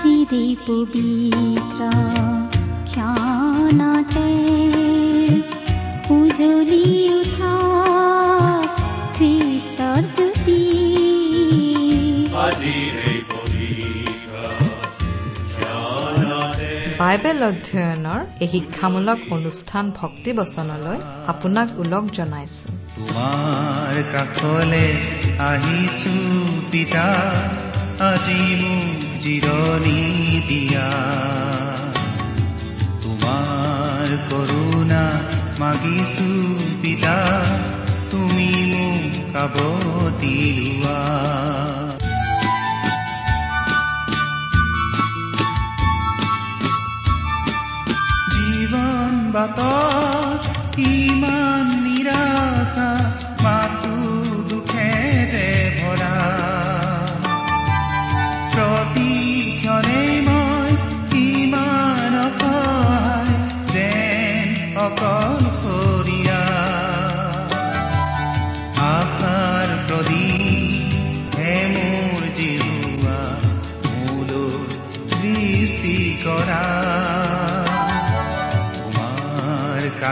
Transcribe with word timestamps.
চিৰে 0.00 0.44
পবিত্ৰ 0.66 1.80
ক্ষণতে 2.92 4.30
উজলি 6.16 6.86
উঠা 7.18 7.54
খ্ৰীষ্টৰ 9.16 10.02
জ্যোতি 10.16 10.60
বাইবেল 17.00 17.38
অধ্যয়নৰ 17.50 18.20
এই 18.44 18.48
শিক্ষামূলক 18.54 19.18
অনুষ্ঠান 19.36 19.84
ভক্তি 19.98 20.30
বচনলৈ 20.38 20.98
আপোনাক 21.32 21.68
ওলগ 21.82 22.04
জনাইছো। 22.18 22.68
তোমাৰ 22.96 23.96
কাষলে 24.12 24.84
আহিছো 25.50 26.14
পিতা 26.70 27.06
আজি 28.02 28.42
মোক 28.60 29.00
জিৰণি 29.22 30.02
দিয়া 30.48 30.88
তোমাৰ 33.02 34.08
কৰোণা 34.30 35.04
মাগিছো 35.60 36.30
পিতা 36.82 37.16
তুমি 38.10 38.50
মোক 38.72 39.04
কাবতি 39.34 40.36
লোৱা 40.56 41.00
জীৱন 48.32 49.14
বাটত 49.34 50.42
ইমান 50.90 51.66
নিৰাশা 51.84 52.90
মাথো 53.44 54.01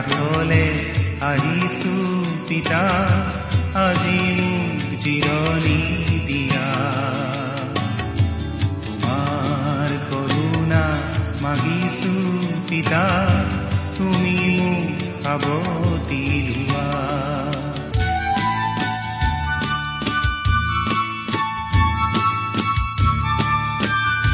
কাষলে 0.09 0.65
আহিছো 1.21 1.95
পিতা 2.49 2.85
আজি 3.87 4.21
মোক 4.39 4.79
জিৰণি 5.03 5.81
দিয়া। 6.29 6.69
তোমাৰ 8.85 9.91
কৰোণা 10.11 10.85
মাগিছো 11.41 12.15
পিতা 12.69 13.05
তুমি 13.99 14.37
মোক 14.57 14.89
সাৱতি 15.23 16.25
লোৱা। 16.49 16.87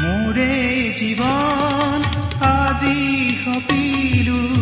মোৰে 0.03 0.55
জীৱন 0.99 2.01
আজি 2.55 2.99
সপিলো। 3.45 4.56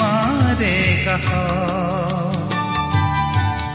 তোমাৰে 0.00 0.76
কাষ 1.04 1.26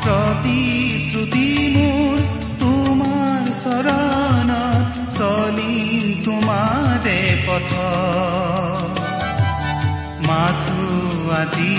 প্ৰতিশ্ৰুতি 0.06 1.50
মোৰ 1.74 2.24
তোমাৰ 2.62 3.44
চৰণ 3.60 4.50
চলিম 5.18 6.08
তোমাৰে 6.26 7.20
পথ 7.46 7.70
মাথো 10.28 10.88
আজি 11.38 11.78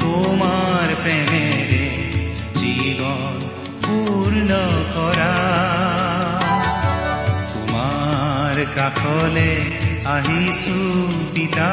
তোমাৰ 0.00 0.96
প্ৰেমেৰে 1.04 1.84
জীৱন 2.56 3.48
পূৰ্ণ 3.84 4.60
কৰা 4.94 5.32
তোমাৰ 7.52 8.64
কাষলে 8.76 9.50
আহিছো 10.10 10.78
পিতা 11.34 11.72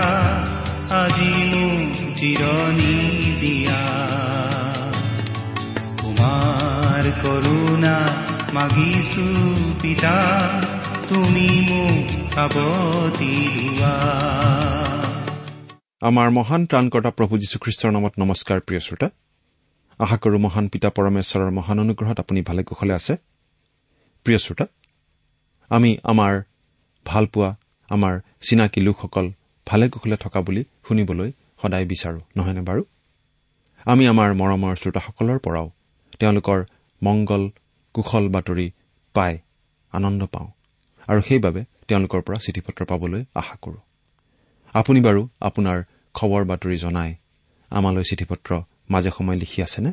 আজি 1.00 1.34
মোক 1.52 1.96
জিৰণি 2.20 2.96
দিয়া। 3.42 3.82
তোমাৰ 6.02 7.04
কৰোণা 7.24 7.98
মাগিছো 8.54 9.28
পিতা 9.82 10.16
তুমি 11.10 11.48
মোক 11.70 12.06
সাৱতি 12.34 13.36
লোৱা 13.56 13.96
আমাৰ 16.02 16.28
মহান 16.38 16.62
ত্ৰাণকৰ্তা 16.70 17.12
প্ৰভু 17.18 17.34
যীশুখ্ৰীষ্টৰ 17.42 17.92
নামত 17.96 18.14
নমস্কাৰ 18.20 18.60
প্ৰিয় 18.68 18.82
শ্ৰোতা। 18.86 19.08
আশা 20.00 20.18
কৰো 20.24 20.38
মহান 20.46 20.66
পিতা 20.74 20.90
পৰমেশ্বৰৰ 20.98 21.52
মহান 21.58 21.78
অনুগ্ৰহত 21.80 22.18
আপুনি 22.20 22.42
ভালে 22.42 22.62
কুশলে 22.64 22.94
আছে। 23.00 23.14
প্ৰিয় 24.26 24.40
শ্ৰোতা 24.44 24.66
আমি 25.72 25.92
আমাৰ 26.04 26.34
ভালপোৱা 27.06 27.50
আমাৰ 27.90 28.14
চিনাকি 28.42 28.80
লোকসকল 28.82 29.26
ভালে 29.72 29.86
কুশলে 29.90 30.18
থকা 30.18 30.40
বুলি 30.42 30.62
শুনিবলৈ 30.88 31.30
সদায় 31.62 31.86
বিচাৰো 31.86 32.20
নহয়নে 32.38 32.62
বাৰু? 32.62 32.84
আমি 33.86 34.04
আমাৰ 34.08 34.30
মৰমৰ 34.34 34.74
শ্ৰোতাসকলৰ 34.76 35.40
পৰাও 35.40 35.68
তেওঁলোকৰ 36.20 36.60
মংগল 37.04 37.44
কুশল 37.96 38.26
বাতৰি 38.30 38.68
পাই 39.16 39.34
আনন্দ 39.92 40.22
পাওঁ 40.26 40.50
আৰু 41.08 41.22
সেইবাবে 41.22 41.62
তেওঁলোকৰ 41.88 42.22
পৰা 42.22 42.38
চিঠি 42.46 42.62
পত্ৰ 42.62 42.86
পাবলৈ 42.86 43.22
আশা 43.36 43.56
কৰো। 43.62 43.80
আপুনি 44.74 45.00
বাৰু 45.02 45.22
আপোনাৰ 45.42 45.78
খবৰ 46.14 46.44
বাতৰি 46.46 46.78
জনাই 46.78 47.16
আমালৈ 47.70 48.04
চিঠি 48.04 48.26
পত্ৰ 48.26 48.62
মাজে 48.90 49.12
সময়ে 49.18 49.38
লিখি 49.38 49.60
আছেনে? 49.64 49.92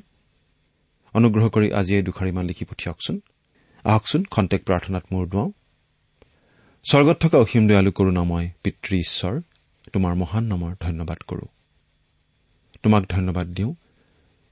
অনুগ্ৰহ 1.14 1.48
কৰি 1.48 1.72
আজি 1.72 1.92
এই 1.96 2.02
দুখাৰিমান 2.02 2.44
লিখি 2.46 2.64
পঠিয়াওকচোন। 2.64 3.16
আহকচোন 3.84 4.22
খন্তেক 4.24 4.60
প্ৰাৰ্থনাত 4.64 5.04
মূৰ 5.12 5.24
দুৱাওঁ। 5.28 5.50
স্বৰ্গত 6.90 7.16
থকা 7.20 7.38
অসীম 7.38 7.68
দয়ালু 7.68 7.90
কৰোণাময় 7.92 8.46
পিতৃ 8.62 8.96
ঈশ্বৰ 8.98 9.34
তোমাৰ 9.92 10.14
মহান 10.14 10.44
নামৰ 10.44 10.74
ধন্যবাদ 10.80 11.18
কৰো। 11.18 11.46
তোমাক 12.82 13.04
ধন্যবাদ 13.08 13.46
দিওঁ। 13.46 13.74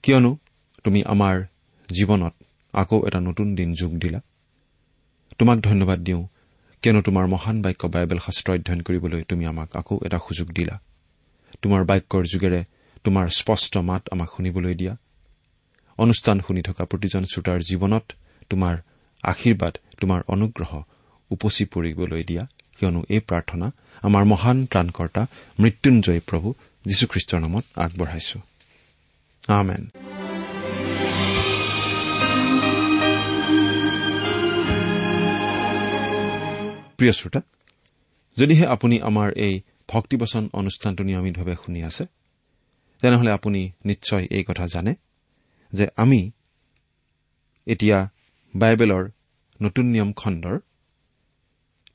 কিয়নো 0.03 0.37
তুমি 0.85 1.03
আমাৰ 1.05 1.45
জীৱনত 1.89 2.35
আকৌ 2.73 3.07
এটা 3.07 3.21
নতুন 3.21 3.55
দিন 3.55 3.75
যোগ 3.75 3.93
দিলা। 3.93 4.21
তোমাক 5.39 5.59
ধন্যবাদ 5.59 5.99
দিওঁ। 5.99 6.27
কিয়নো 6.83 7.01
তোমাৰ 7.03 7.27
মহান 7.27 7.63
বাক্য 7.63 7.87
বাইবেল 7.87 8.19
শাস্ত্ৰ 8.19 8.53
অধ্যয়ন 8.53 8.81
কৰিবলৈ 8.81 9.23
তুমি 9.23 9.47
আমাক 9.47 9.77
আকৌ 9.77 9.99
এটা 10.05 10.19
সুযোগ 10.19 10.49
দিলা। 10.49 10.81
তোমাৰ 11.63 11.85
বাক্যৰ 11.85 12.25
যোগেৰে 12.25 12.65
তোমাৰ 13.05 13.29
স্পষ্ট 13.29 13.77
মাত 13.77 14.09
আমাক 14.11 14.29
শুনিবলৈ 14.37 14.75
দিয়া। 14.75 14.97
অনুষ্ঠান 15.99 16.41
শুনি 16.41 16.63
থকা 16.63 16.85
প্ৰতিজন 16.85 17.25
শ্ৰোতাৰ 17.25 17.61
জীৱনত 17.61 18.13
তোমাৰ 18.51 18.77
আশীৰ্বাদ 19.23 19.79
তোমাৰ 20.01 20.23
অনুগ্ৰহ 20.27 20.83
উপচি 21.31 21.65
পৰিবলৈ 21.65 22.23
দিয়া। 22.25 22.47
কিয়নো 22.79 23.01
এই 23.09 23.21
প্ৰাৰ্থনা 23.21 23.67
আমাৰ 24.03 24.25
মহান 24.25 24.67
ত্ৰাণকৰ্তা 24.67 25.23
মৃত্যুঞ্জয় 25.61 26.21
প্ৰভু 26.21 26.55
যীশুখ্ৰীষ্টৰ 26.85 27.41
নামত 27.41 27.65
আগবঢ়াইছো। 27.77 28.39
প্ৰিয় 36.99 37.13
শ্ৰোতা 37.13 37.41
যদিহে 38.37 38.67
আপুনি 38.67 39.01
আমাৰ 39.01 39.29
এই 39.37 39.55
ভক্তিবচন 39.89 40.49
অনুষ্ঠানটো 40.53 41.03
নিয়মিতভাৱে 41.05 41.55
শুনি 41.65 41.81
আছে 41.85 42.05
তেনেহলে 43.01 43.31
আপুনি 43.31 43.73
নিশ্চয় 43.85 44.25
এই 44.31 44.45
কথা 44.45 44.67
জানে 44.67 44.95
যে 45.73 45.87
আমি 45.97 46.31
এতিয়া 47.67 47.99
বাইবেলৰ 48.55 49.05
নতুন 49.63 49.87
নিয়ম 49.87 50.13
খণ্ডৰ 50.13 50.59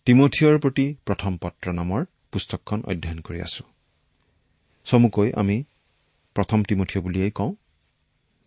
তিমঠিয়ৰ 0.08 0.56
প্ৰতি 0.64 0.86
প্ৰথম 1.08 1.34
পত্ৰ 1.44 1.68
নামৰ 1.80 2.02
পুস্তকখন 2.32 2.80
অধ্যয়ন 2.92 3.20
কৰি 3.28 3.40
আছো। 3.48 3.64
চমুকৈ 4.86 5.30
আমি 5.42 5.58
প্ৰথম 6.36 6.60
তিমঠিয় 6.70 7.02
বুলিয়েই 7.06 7.32
কওঁ 7.40 7.52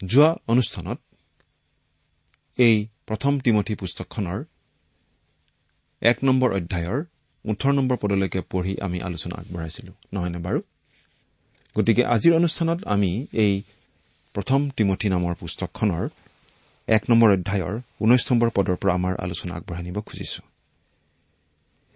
যোৱা 0.01 0.31
অনুষ্ঠানত 0.53 0.99
এই 2.59 2.77
প্ৰথম 3.09 3.33
তিমঠি 3.45 3.75
পুস্তকখনৰ 3.81 4.39
এক 6.03 6.19
নম্বৰ 6.29 6.51
অধ্যায়ৰ 6.59 6.99
ওঠৰ 7.45 7.73
নম্বৰ 7.79 7.97
পদলৈকে 8.03 8.41
পঢ়ি 8.53 8.73
আমি 8.87 8.99
আলোচনা 9.09 9.35
আগবঢ়াইছিলো 9.41 9.93
নহয়নে 10.15 10.41
বাৰু? 10.47 10.61
গতিকে 11.77 12.03
আজিৰ 12.15 12.33
অনুষ্ঠানত 12.41 12.79
আমি 12.95 13.11
এই 13.45 13.55
প্ৰথম 14.35 14.61
তিমঠি 14.77 15.09
নামৰ 15.15 15.33
পুস্তকখনৰ 15.41 16.05
এক 16.89 17.03
নম্বৰ 17.11 17.29
অধ্যায়ৰ 17.37 17.75
ঊনৈশ 18.03 18.23
নম্বৰ 18.31 18.49
পদৰ 18.57 18.77
পৰা 18.83 18.93
আমাৰ 18.99 19.15
আলোচনা 19.25 19.53
আগবঢ়াই 19.59 19.85
নিব 19.89 19.99
খুজিছো। 20.09 20.43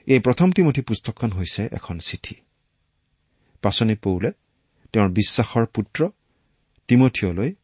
এই 0.09 0.19
প্ৰথম 0.19 0.53
তিমঠি 0.53 0.81
পুস্তকখন 0.81 1.33
হৈছে 1.33 1.69
এখন 1.73 1.99
চিঠি। 1.99 2.35
পাচনি 3.63 3.95
পৌলে 3.95 4.33
তেওঁৰ 4.93 5.09
বিশ্বাসৰ 5.09 5.67
পুত্ৰ 5.67 6.09
তিমঠিয়লৈ 6.89 7.55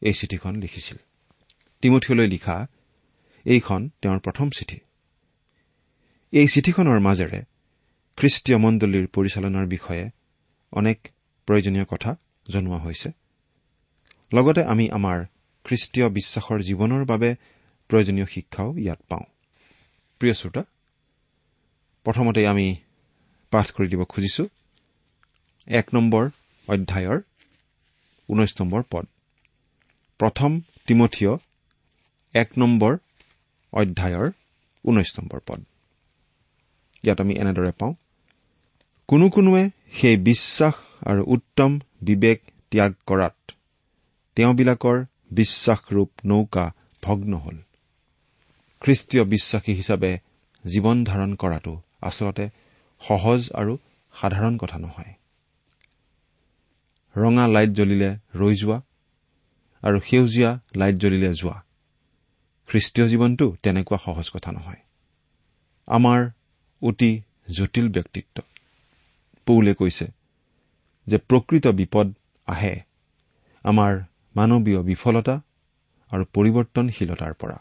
এই 0.00 0.12
চিঠিখন 0.12 0.56
লিখিছিল। 0.56 0.96
তিমঠিয়লৈ 1.82 2.28
লিখা 2.28 2.66
এইখন 3.44 3.88
তেওঁৰ 4.02 4.18
প্ৰথম 4.18 4.50
চিঠি। 4.50 4.78
এই 6.32 6.46
চিঠিখনৰ 6.46 7.00
মাজেৰে 7.00 7.44
খ্ৰীষ্টীয় 8.16 8.58
মণ্ডলীৰ 8.58 9.06
পৰিচালনাৰ 9.06 9.66
বিষয়ে 9.66 10.10
অনেক 10.72 11.08
প্ৰয়োজনীয় 11.46 11.84
কথা 11.84 12.16
জনোৱা 12.50 12.78
হৈছে। 12.78 13.08
লগতে 14.32 14.64
আমি 14.64 14.90
আমাৰ 14.90 15.24
খ্ৰীষ্টীয় 15.64 16.08
বিশ্বাসৰ 16.08 16.60
জীৱনৰ 16.60 17.04
বাবে 17.04 17.34
প্ৰয়োজনীয় 17.88 18.26
শিক্ষাও 18.26 18.78
ইয়াত 18.78 19.00
পাওঁ। 19.08 19.24
প্ৰিয় 20.18 20.34
শ্ৰোতা 20.34 20.64
প্ৰথমতে 22.04 22.46
আমি 22.46 22.76
পাঠ 23.50 23.66
কৰি 23.70 23.88
দিব 23.88 24.04
খুজিছো। 24.04 24.44
এক 25.66 25.86
নম্বৰ 25.94 26.24
অধ্যায়ৰ 26.68 27.18
ঊনৈশ 28.28 28.60
নম্বৰ 28.60 28.82
পদ। 28.90 29.06
প্ৰথম 30.18 30.60
তিমঠিয় 30.86 31.32
এক 32.34 32.50
নম্বৰ 32.58 32.92
অধ্যায়ৰ 33.72 34.30
ঊনৈশ 34.84 35.18
নম্বৰ 35.18 35.40
পদ। 35.46 35.60
ইয়াত 37.04 37.20
আমি 37.20 37.34
এনেদৰে 37.34 37.72
পাওঁ। 37.72 37.94
কোনো 39.08 39.30
কোনোৱে 39.30 39.70
সেই 39.92 40.16
বিশ্বাস 40.16 40.74
আৰু 41.06 41.24
উত্তম 41.26 41.80
বিবেক 42.02 42.38
ত্যাগ 42.70 42.92
কৰাত 43.06 43.52
তেওঁবিলাকৰ 44.36 45.04
বিশ্বাসৰূপ 45.30 46.10
নৌকা 46.24 46.72
ভগ্ন 47.02 47.34
হল। 47.34 47.56
খ্ৰীষ্টীয় 48.80 49.24
বিশ্বাসী 49.24 49.72
হিচাপে 49.74 50.18
জীৱন 50.64 51.04
ধাৰণ 51.04 51.34
কৰাটো 51.34 51.80
আচলতে 52.04 52.44
সহজ 53.02 53.40
আৰু 53.54 53.72
সাধাৰণ 54.14 54.54
কথা 54.56 54.78
নহয়। 54.78 55.12
ৰঙা 57.14 57.44
লাইট 57.48 57.70
জ্বলিলে 57.70 58.10
ৰৈ 58.34 58.54
যোৱা 58.56 58.78
আৰু 59.82 59.98
সেউজীয়া 60.00 60.50
লাইট 60.76 60.96
জ্বলিলে 60.96 61.30
যোৱা। 61.34 61.56
খ্ৰীষ্টীয় 62.68 63.06
জীৱনটো 63.08 63.46
তেনেকুৱা 63.62 63.98
সহজ 63.98 64.26
কথা 64.30 64.50
নহয়। 64.52 64.80
আমাৰ 65.88 66.20
অতি 66.82 67.10
জটিল 67.50 67.86
ব্যক্তিত্ব। 67.88 68.36
পৌলে 69.46 69.72
কৈছে 69.74 70.06
যে 71.06 71.16
প্ৰকৃত 71.28 71.66
বিপদ 71.66 72.06
আহে 72.48 72.74
আমাৰ 73.64 73.92
মানৱীয় 74.36 74.80
বিফলতা 74.82 75.34
আৰু 76.12 76.24
পৰিৱৰ্তনশীলতাৰ 76.34 77.32
পৰা। 77.34 77.58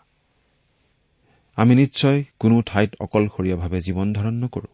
আমি 1.57 1.75
নিশ্চয় 1.75 2.23
কোনো 2.39 2.55
ঠাইত 2.61 2.91
অকলশৰীয়াভাৱে 2.99 3.79
জীৱন 3.81 4.07
ধাৰণ 4.13 4.33
নকৰো। 4.33 4.69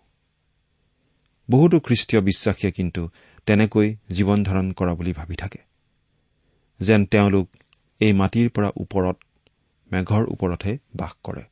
বহুতো 1.49 1.79
খ্ৰীষ্টীয় 1.79 2.21
বিশ্বাসীয়ে 2.21 2.71
কিন্তু 2.71 3.01
তেনেকৈ 3.47 3.87
জীৱন 4.11 4.39
ধাৰণ 4.43 4.71
কৰা 4.71 4.93
বুলি 4.93 5.13
ভাবি 5.13 5.35
থাকে। 5.35 5.59
যেন 6.79 7.05
তেওঁলোক 7.05 7.47
এই 8.01 8.13
মাটিৰ 8.13 8.49
পৰা 8.49 8.69
ওপৰত 8.75 9.17
মেঘৰ 9.91 10.23
ওপৰতহে 10.25 10.77
বাস 10.95 11.13
কৰে। 11.23 11.43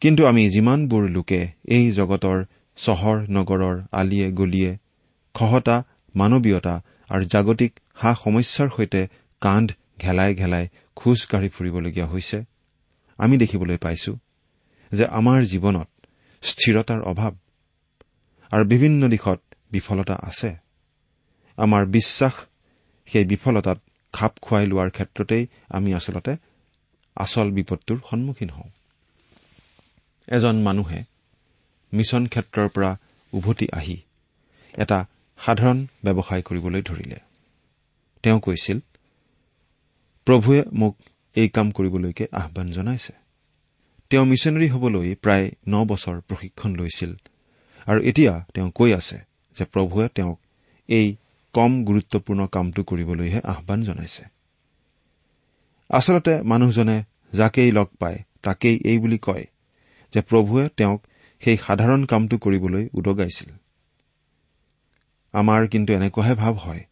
কিন্তু 0.00 0.26
আমি 0.26 0.42
যিমানবোৰ 0.50 1.04
লোকে 1.08 1.40
এই 1.64 1.92
জগতৰ 1.92 2.38
চহৰ 2.76 3.16
নগৰৰ 3.28 3.76
আলিয়ে 3.92 4.30
গলিয়ে 4.32 4.78
খহতা 5.34 5.76
মানৱীয়তা 6.14 6.74
আৰু 7.10 7.24
জাগতিক 7.24 7.72
সা 8.00 8.10
সমস্যাৰ 8.14 8.68
সৈতে 8.76 9.00
কান্ধ 9.42 9.68
ঘেলাই 10.00 10.34
ঘেলাই 10.34 10.64
খোজ 10.96 11.18
কাঢ়ি 11.26 11.48
ফুৰিবলগীয়া 11.48 12.06
হৈছে 12.06 12.55
আমি 13.18 13.34
দেখিবলৈ 13.38 13.76
পাইছো 13.76 14.12
যে 14.92 15.04
আমাৰ 15.18 15.40
জীৱনত 15.42 15.88
স্থিৰতাৰ 16.42 17.00
অভাৱ 17.02 17.32
আৰু 18.52 18.64
বিভিন্ন 18.64 19.08
দিশত 19.08 19.40
বিফলতা 19.70 20.14
আছে। 20.22 20.50
আমাৰ 21.58 21.82
বিশ্বাস 21.86 22.34
সেই 23.08 23.24
বিফলতাত 23.24 23.78
খাপ 24.14 24.32
খুৱাই 24.42 24.64
লোৱাৰ 24.66 24.90
ক্ষেত্ৰতেই 24.90 25.44
আমি 25.68 25.90
আচলতে 25.94 26.32
আচল 27.16 27.48
বিপদটোৰ 27.50 27.98
সন্মুখীন 28.10 28.50
হওঁ। 28.50 28.70
এজন 30.28 30.56
মানুহে 30.62 31.00
মিছন 31.92 32.22
ক্ষেত্ৰৰ 32.26 32.68
পৰা 32.68 32.90
উভতি 33.32 33.66
আহি 33.72 33.96
এটা 34.74 34.98
সাধাৰণ 35.38 35.78
ব্যৱসায় 36.04 36.42
কৰিবলৈ 36.42 36.82
ধৰিলে। 36.82 37.18
তেওঁ 38.22 38.40
কৈছিল 38.40 38.78
প্ৰভুৱে 40.26 40.60
মোক 40.72 40.94
এই 41.36 41.48
কাম 41.48 41.70
কৰিবলৈকে 41.70 42.24
আহান 42.32 42.68
জনাইছে। 42.70 43.12
তেওঁ 44.10 44.24
মিছনেৰী 44.24 44.68
হবলৈ 44.68 45.14
প্ৰায় 45.14 45.46
ন 45.68 45.74
বছৰ 45.84 46.20
প্ৰশিক্ষণ 46.20 46.70
লৈছিল 46.76 47.12
আৰু 47.86 48.00
এতিয়া 48.00 48.44
তেওঁ 48.54 48.70
কৈ 48.70 48.92
আছে 48.92 49.18
যে 49.56 49.64
প্ৰভুৱে 49.64 50.08
তেওঁক 50.14 50.38
এই 50.88 51.16
কম 51.54 51.84
গুৰুত্বপূৰ্ণ 51.84 52.46
কামটো 52.46 52.82
কৰিবলৈহে 52.82 53.40
আহান 53.40 53.82
জনাইছে। 53.82 54.24
আচলতে 55.88 56.42
মানুহজনে 56.42 57.04
যাকেই 57.32 57.70
লগ 57.72 57.88
পায় 57.98 58.18
তাকেই 58.42 58.76
এই 58.84 58.98
বুলি 58.98 59.18
কয় 59.18 59.46
যে 60.12 60.20
প্ৰভুৱে 60.20 60.68
তেওঁক 60.76 61.00
সেই 61.42 61.56
সাধাৰণ 61.56 62.04
কামটো 62.04 62.36
কৰিবলৈ 62.38 62.88
উদগাইছিল। 62.94 63.50
আমাৰ 65.32 65.68
কিন্তু 65.68 65.92
এনেকুৱাহে 65.92 66.34
ভাৱ 66.34 66.54
হয়। 66.54 66.82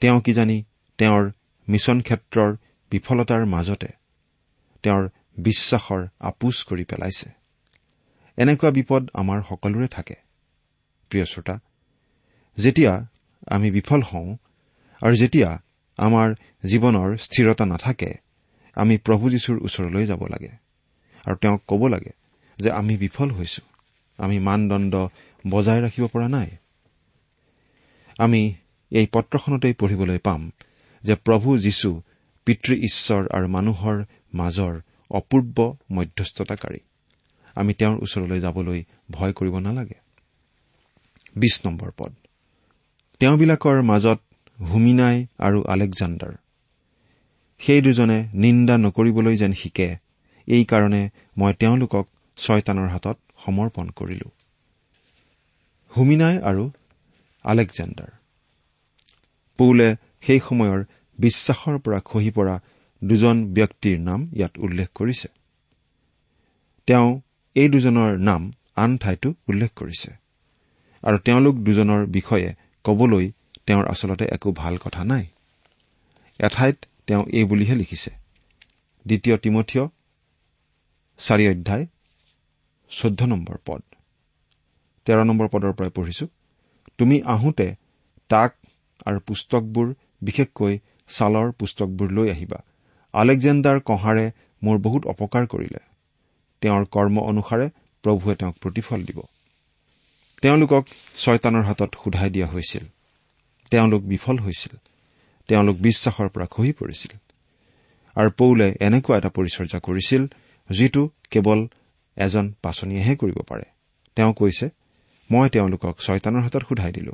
তেওঁ 0.00 0.20
কিজানি 0.20 0.64
তেওঁৰ 0.98 1.30
মিছন 1.68 2.00
ক্ষেত্ৰৰ 2.00 2.56
বিফলতাৰ 2.90 3.46
মাজতে 3.46 3.88
তেওঁৰ 4.82 5.08
বিশ্বাসৰ 5.38 6.06
আপোচ 6.20 6.62
কৰি 6.64 6.84
পেলাইছে। 6.84 7.30
এনেকুৱা 8.36 8.70
বিপদ 8.70 9.10
আমাৰ 9.14 9.42
সকলোৰে 9.48 9.88
থাকে। 9.88 10.14
প্ৰিয় 11.10 11.24
শ্ৰোতা 11.24 11.60
যেতিয়া 12.58 13.06
আমি 13.46 13.70
বিফল 13.70 14.02
হওঁ 14.02 14.36
আৰু 15.02 15.14
যেতিয়া 15.16 15.58
আমাৰ 15.96 16.34
জীৱনৰ 16.66 17.16
স্থিৰতা 17.16 17.64
নাথাকে 17.66 18.14
আমি 18.74 18.98
প্ৰভু 18.98 19.30
যীশুৰ 19.30 19.56
ওচৰলৈ 19.62 20.06
যাব 20.06 20.26
লাগে 20.26 20.52
আৰু 21.26 21.36
তেওঁক 21.36 21.62
ক'ব 21.68 21.86
লাগে 21.86 22.12
যে 22.58 22.70
আমি 22.70 22.96
বিফল 22.96 23.30
হৈছো। 23.30 23.62
আমি 24.18 24.38
মানদণ্ড 24.38 25.08
বজাই 25.48 25.80
ৰাখিব 25.82 26.06
পৰা 26.06 26.28
নাই। 26.28 26.50
আমি 28.18 28.54
এই 28.90 29.06
পত্ৰখনতেই 29.12 29.74
পঢ়িবলৈ 29.74 30.18
পাম 30.18 30.50
যে 31.02 31.14
প্ৰভু 31.14 31.58
যীশু 31.58 32.02
পিতৃ 32.50 32.74
ঈশ্বৰ 32.76 33.28
আৰু 33.28 33.48
মানুহৰ 33.48 34.04
মাজৰ 34.34 34.80
অপূৰ্ব 35.10 35.76
মধ্যস্থতাকাৰী। 35.90 36.78
আমি 37.54 37.74
তেওঁৰ 37.74 37.96
ওচৰলৈ 38.02 38.40
যাবলৈ 38.40 38.84
ভয় 39.10 39.32
কৰিব 39.32 39.58
নালাগে। 39.58 39.94
পদ। 41.96 42.14
তেওঁবিলাকৰ 43.18 43.82
মাজত 43.82 44.20
হুমিনাই 44.60 45.26
আৰু 45.38 45.64
আলেকজাণ্ডাৰ। 45.64 46.32
সেই 47.58 47.80
দুজনে 47.80 48.28
নিন্দা 48.34 48.78
নকৰিবলৈ 48.78 49.36
যেন 49.36 49.52
শিকে 49.52 49.96
এইকাৰণে 50.46 51.10
মই 51.36 51.54
তেওঁলোকক 51.54 52.08
ছয়তানৰ 52.36 52.88
হাতত 52.88 53.18
সমৰ্পণ 53.46 53.88
কৰিলো। 53.88 54.30
হুমিনাই 55.96 56.42
আৰু 56.42 56.70
আলেকজেণ্ডাৰ। 57.42 58.08
পৌলে 59.58 59.96
সেই 60.20 60.40
সময়ৰ 60.48 60.84
বিশ্বাসৰ 61.20 61.76
পৰা 61.78 61.98
খহি 62.00 62.30
পৰা 62.30 62.54
দুজন 63.02 63.36
ব্যক্তিৰ 63.54 63.96
নাম 64.00 64.20
ইয়াত 64.36 64.52
উল্লেখ 64.58 64.88
কৰিছে। 64.94 65.28
তেওঁ 66.88 67.08
এই 67.56 67.68
দুজনৰ 67.68 68.10
নাম 68.18 68.42
আন 68.76 68.90
ঠাইতো 68.98 69.28
উল্লেখ 69.48 69.70
কৰিছে। 69.76 70.10
আৰু 71.02 71.16
তেওঁলোক 71.18 71.54
দুজনৰ 71.66 72.00
বিষয়ে 72.06 72.48
কবলৈ 72.84 73.26
তেওঁৰ 73.66 73.84
আচলতে 73.86 74.24
একো 74.32 74.48
ভাল 74.52 74.74
কথা 74.76 75.02
নাই। 75.04 75.24
এঠাইত 76.40 76.78
তেওঁ 77.06 77.24
এই 77.28 77.44
বুলিহে 77.44 77.74
লিখিছে। 77.74 78.10
দ্বিতীয় 79.06 79.36
তিমঠিয় 79.36 79.84
চাৰি 81.20 81.44
অধ্যায় 81.48 81.84
চৈধ্য 82.90 83.20
নম্বৰ 83.24 83.56
পদ। 83.66 83.82
তেৰ 85.06 85.18
নম্বৰ 85.24 85.46
পদৰ 85.48 85.72
পৰাই 85.72 85.90
পঢ়িছো। 85.90 86.26
তুমি 86.98 87.16
আহোঁতে 87.24 87.66
তাক 88.30 88.50
আৰু 89.06 89.18
পুস্তকবোৰ 89.26 89.86
বিশেষকৈ 90.22 90.74
ছালৰ 91.10 91.52
পুস্তকবোৰ 91.52 92.10
লৈ 92.10 92.30
আহিবা। 92.30 92.58
আলেকজেণ্ডাৰ 93.14 93.80
কঁহাৰে 93.80 94.30
মোৰ 94.62 94.78
বহুত 94.78 95.06
অপকাৰ 95.06 95.46
কৰিলে। 95.46 95.80
তেওঁৰ 96.62 96.84
কৰ্ম 96.84 97.16
অনুসাৰে 97.20 97.66
প্ৰভুৱে 98.04 98.34
তেওঁক 98.34 98.56
প্ৰতিফল 98.60 99.00
দিব। 99.02 99.20
তেওঁলোকক 100.42 100.84
ছয়তানৰ 101.16 101.62
হাতত 101.62 101.90
সোধাই 102.04 102.30
দিয়া 102.30 102.46
হৈছিল। 102.46 102.84
তেওঁলোক 103.70 104.02
বিফল 104.02 104.38
হৈছিল। 104.38 104.76
তেওঁলোক 105.48 105.76
বিশ্বাসৰ 105.76 106.28
পৰা 106.28 106.46
খহি 106.46 106.72
পৰিছিল। 106.72 107.12
আৰু 108.16 108.30
পৌলে 108.30 108.76
এনেকুৱা 108.80 109.18
এটা 109.18 109.28
পৰিচৰ্যা 109.28 109.78
কৰিছিল 109.78 110.22
যিটো 110.70 111.10
কেৱল 111.30 111.68
এজন 112.16 112.54
পাচনিয়েহে 112.62 113.16
কৰিব 113.16 113.38
পাৰে। 113.46 113.64
তেওঁ 114.16 114.32
কৈছে 114.34 114.66
মই 115.30 115.48
তেওঁলোকক 115.48 115.94
ছয়তানৰ 116.00 116.42
হাতত 116.42 116.62
সোধাই 116.68 116.92
দিলো। 116.92 117.12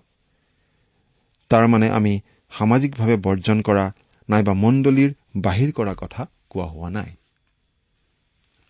তাৰমানে 1.49 1.91
আমি 1.91 2.21
সামাজিকভাৱে 2.51 3.17
বৰ্জন 3.17 3.63
কৰা 3.63 3.93
নাইবা 4.29 4.55
মণ্ডলীৰ 4.55 5.11
বাহিৰ 5.37 5.73
কৰা 5.73 5.95
কথা 5.95 6.23
কোৱা 6.51 6.67
হোৱা 6.67 6.91
নাই। 6.91 7.11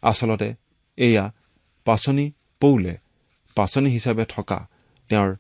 আচলতে 0.02 0.54
এয়া 0.99 1.25
পাচনি 1.85 2.33
পৌলে 2.61 2.97
পাচনি 3.54 3.88
হিচাপে 3.90 4.25
থকা 4.25 4.59
তেওঁৰ 5.11 5.37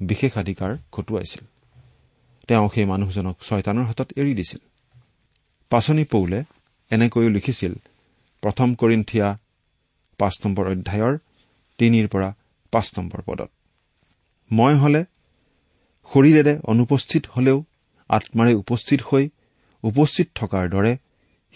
বিশেষাধিকাৰ 0.00 0.76
খটুৱাইছিল। 0.92 1.44
তেওঁ 2.48 2.68
সেই 2.74 2.84
মানুহজনক 2.84 3.36
ছয়তানৰ 3.40 3.84
হাতত 3.84 4.08
এৰি 4.16 4.34
দিছিল। 4.34 4.60
পাচনি 5.70 6.04
পৌলে 6.04 6.44
এনেকৈও 6.90 7.28
লিখিছিল 7.28 7.74
প্ৰথম 8.42 8.74
কৰিন্থিয়া 8.74 9.28
পাঁচ 10.18 10.34
নম্বৰ 10.46 10.64
অধ্যায়ৰ 10.68 11.14
তিনিৰ 11.78 12.08
পৰা 12.08 12.34
পাঁচ 12.72 12.86
নম্বৰ 12.98 13.20
পদত। 13.26 13.50
মই 14.50 14.74
হলে 14.74 15.04
শৰীৰেৰে 16.10 16.54
অনুপস্থিত 16.64 17.26
হলেও 17.26 17.64
আত্মাৰে 18.10 18.52
উপস্থিত 18.62 19.00
হৈ 19.08 19.24
উপস্থিত 19.84 20.28
থকাৰ 20.34 20.64
দৰে 20.74 20.92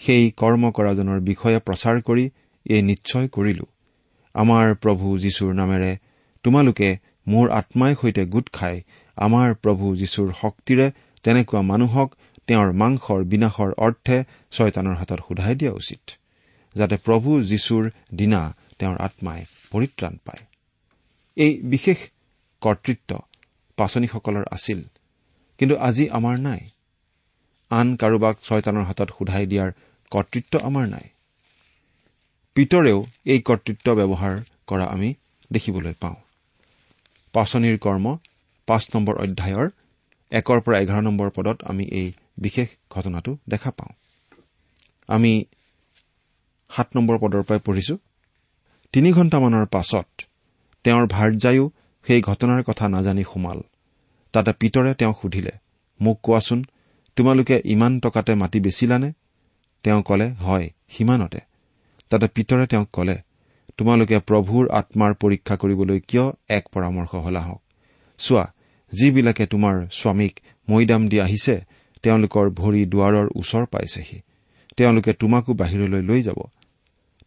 সেই 0.01 0.23
কৰ্ম 0.41 0.63
কৰাজনৰ 0.77 1.19
বিষয়ে 1.29 1.59
প্ৰচাৰ 1.67 1.95
কৰি 2.01 2.25
এই 2.65 2.81
নিশ্চয় 2.81 3.27
কৰিলো। 3.27 3.65
আমাৰ 4.35 4.65
প্ৰভু 4.83 5.07
যীশুৰ 5.17 5.51
নামেৰে 5.61 5.91
তোমালোকে 6.45 6.89
মোৰ 7.27 7.45
আত্মাই 7.59 7.93
সৈতে 8.01 8.23
গোট 8.25 8.47
খাই 8.51 8.75
আমাৰ 9.17 9.49
প্ৰভু 9.63 9.85
যীশুৰ 9.95 10.29
শক্তিৰে 10.41 10.87
তেনেকুৱা 11.23 11.61
মানুহক 11.71 12.09
তেওঁৰ 12.47 12.69
মাংসৰ 12.81 13.19
বিনাশৰ 13.31 13.71
অৰ্থে 13.85 14.17
ছয়তানৰ 14.51 14.95
হাতত 14.95 15.19
সোধাই 15.27 15.55
দিয়া 15.55 15.73
উচিত 15.81 16.03
যাতে 16.75 16.95
প্ৰভু 17.05 17.29
যীশুৰ 17.51 17.83
দিনা 18.19 18.41
তেওঁৰ 18.79 18.97
আত্মাই 18.97 19.39
পৰিত্ৰাণ 19.71 20.13
পায়। 20.25 20.43
এই 21.37 21.51
বিশেষ 21.63 21.99
কৰ্তৃত্ব 22.61 23.11
পাচনীসকলৰ 23.77 24.45
আছিল 24.51 24.79
কিন্তু 25.63 25.77
আজি 25.79 26.09
আমাৰ 26.09 26.39
নাই। 26.39 26.61
আন 27.71 27.95
কাৰোবাক 27.95 28.35
ছয়তানৰ 28.43 28.83
হাতত 28.83 29.09
সোধাই 29.09 29.45
দিয়াৰ 29.45 29.71
কৰ্তৃত্ব 30.11 30.59
আমাৰ 30.59 30.87
নাই। 30.87 31.09
পিতৰেও 32.55 33.05
এই 33.25 33.39
কৰ্তৃত্ব 33.39 33.93
ব্যৱহাৰ 33.93 34.41
কৰা 34.67 34.85
আমি 34.85 35.13
দেখিবলৈ 35.51 35.93
পাওঁ। 35.99 36.15
পাচনিৰ 37.33 37.77
কৰ্ম 37.77 38.17
পাঁচ 38.67 38.89
নম্বৰ 38.95 39.15
অধ্যায়ৰ 39.15 39.69
একৰ 40.31 40.59
পৰা 40.61 40.79
এঘাৰ 40.79 41.01
নম্বৰ 41.01 41.29
পদত 41.29 41.57
আমি 41.63 41.83
এই 41.83 42.13
বিশেষ 42.37 42.67
ঘটনাটো 42.89 43.37
দেখা 43.49 43.71
পাওঁ। 43.71 43.93
আমি 45.07 45.45
সাত 46.69 46.87
নম্বৰ 46.95 47.17
পদৰ 47.17 47.41
পৰাই 47.43 47.59
পঢ়িছো। 47.59 47.97
তিনি 48.93 49.11
ঘণ্টামানৰ 49.11 49.65
পাছত 49.65 50.07
তেওঁৰ 50.83 51.05
ভাৰ্যায়ো 51.07 51.69
সেই 52.07 52.21
ঘটনাৰ 52.21 52.63
কথা 52.63 52.89
নাজানি 52.89 53.23
সোমাল। 53.23 53.59
তাতে 54.33 54.51
পিতৰে 54.59 54.91
তেওঁক 54.93 55.17
সুধিলে 55.21 55.53
মোক 55.99 56.17
কোৱাচোন 56.23 56.59
তোমালোকে 57.15 57.55
ইমান 57.65 57.99
টকাতে 57.99 58.33
মাটি 58.35 58.59
বেচিলানে? 58.59 59.09
তেওঁ 59.83 60.01
কলে 60.01 60.27
হয় 60.45 60.69
সিমানতে। 60.89 61.39
তাতে 62.09 62.27
পিতৰে 62.27 62.65
তেওঁক 62.67 62.89
কলে 62.93 63.17
তোমালোকে 63.77 64.17
প্ৰভুৰ 64.19 64.63
আত্মাৰ 64.69 65.13
পৰীক্ষা 65.13 65.55
কৰিবলৈ 65.55 65.99
কিয় 65.99 66.25
এক 66.49 66.63
পৰামৰ্শ 66.73 67.11
হলা 67.15 67.41
হওক? 67.41 67.61
চোৱা 68.19 68.45
যিবিলাকে 68.93 69.45
তোমাৰ 69.45 69.75
স্বামীক 69.91 70.33
মৈদাম 70.69 71.01
দি 71.07 71.17
আহিছে 71.19 71.55
তেওঁলোকৰ 72.03 72.45
ভৰি 72.59 72.81
দুৱাৰৰ 72.85 73.27
ওচৰ 73.35 73.65
পাইছেহি। 73.65 74.17
তেওঁলোকে 74.77 75.11
তোমাকো 75.13 75.51
বাহিৰলৈ 75.53 76.01
লৈ 76.01 76.21
যাব। 76.21 76.39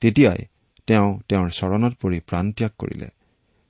তেতিয়াই 0.00 0.40
তেওঁ 0.86 1.08
তেওঁৰ 1.28 1.48
চৰণত 1.50 1.92
পৰি 2.02 2.18
প্ৰাণত্যাগ 2.20 2.72
কৰিলে। 2.78 3.08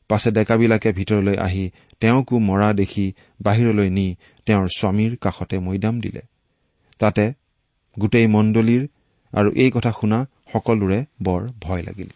পাছে 0.08 0.30
ডেকাবিলাকে 0.30 0.90
ভিতৰলৈ 0.92 1.36
আহি 1.36 1.64
তেওঁকো 2.00 2.38
মৰা 2.38 2.72
দেখি 2.72 3.12
বাহিৰলৈ 3.42 3.88
নি 3.90 4.06
তেওঁৰ 4.46 4.68
স্বামীৰ 4.76 5.16
কাষতে 5.16 5.58
মৈদাম 5.58 6.00
দিলে। 6.00 6.22
তাতে 6.98 7.24
গোটেই 7.98 8.26
মণ্ডলীৰ 8.26 8.82
আৰু 9.32 9.48
এই 9.52 9.70
কথা 9.70 9.90
শুনা 9.92 10.18
সকলোৰে 10.52 10.98
বৰ 11.22 11.40
ভয় 11.60 11.82
লাগিল। 11.82 12.08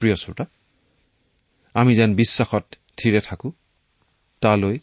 প্ৰিয় 0.00 0.14
শ্ৰোতা 0.14 0.44
আমি 1.74 1.94
যেন 1.94 2.14
বিশ্বাসত 2.14 2.64
থিৰে 2.96 3.20
থাকো 3.20 3.52
তালৈ 4.40 4.78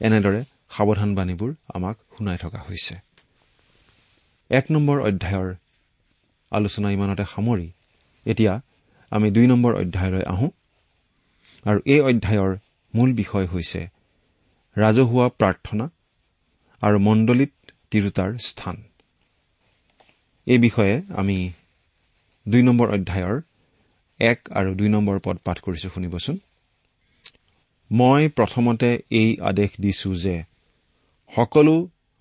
এনেদৰে 0.00 0.40
সাৱধানবাণীবোৰ 0.70 1.50
আমাক 1.74 1.96
শুনাই 2.18 2.38
থকা 2.38 2.58
হৈছে। 2.68 2.94
এক 4.50 4.64
নম্বৰ 4.70 4.96
অধ্যায়ৰ 5.00 5.54
আলোচনা 6.52 6.88
ইমানতে 6.90 7.24
সামৰি। 7.34 7.68
এতিয়া 8.26 8.52
আমি 9.10 9.30
দুই 9.30 9.46
নম্বৰ 9.46 9.72
অধ্যায়লৈ 9.74 10.22
আহোঁ। 10.22 10.50
আৰু 11.64 11.80
এই 11.94 12.00
অধ্যায়ৰ 12.00 12.52
মূল 12.94 13.10
বিষয় 13.14 13.46
হৈছে 13.46 13.80
ৰাজহুৱা 14.76 15.26
প্ৰাৰ্থনা 15.40 15.86
আৰু 16.82 16.96
মণ্ডলীত 17.06 17.52
তিৰোতাৰ 17.90 18.30
স্থান। 18.40 18.76
এই 20.46 20.58
বিষয়ে 20.58 20.94
আমি 21.20 21.38
দুই 22.46 22.62
নম্বৰ 22.62 22.88
অধ্যায়ৰ 22.96 23.36
এক 24.20 24.38
আৰু 24.52 24.70
দুই 24.74 24.88
নম্বৰ 24.94 25.16
পদ 25.26 25.36
পাঠ 25.44 25.56
কৰিছো 25.64 25.88
শুনিবচোন। 25.94 26.36
মই 27.90 28.22
প্ৰথমতে 28.38 28.88
এই 29.20 29.30
আদেশ 29.50 29.70
দিছো 29.80 30.10
যে 30.24 30.36
সকলো 31.32 31.74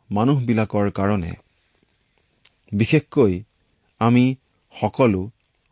মানুহবিলাকৰ 0.10 0.88
কাৰণে 0.92 1.34
বিশেষকৈ 2.72 3.34
আমি 4.02 4.26
সকলো 4.76 5.22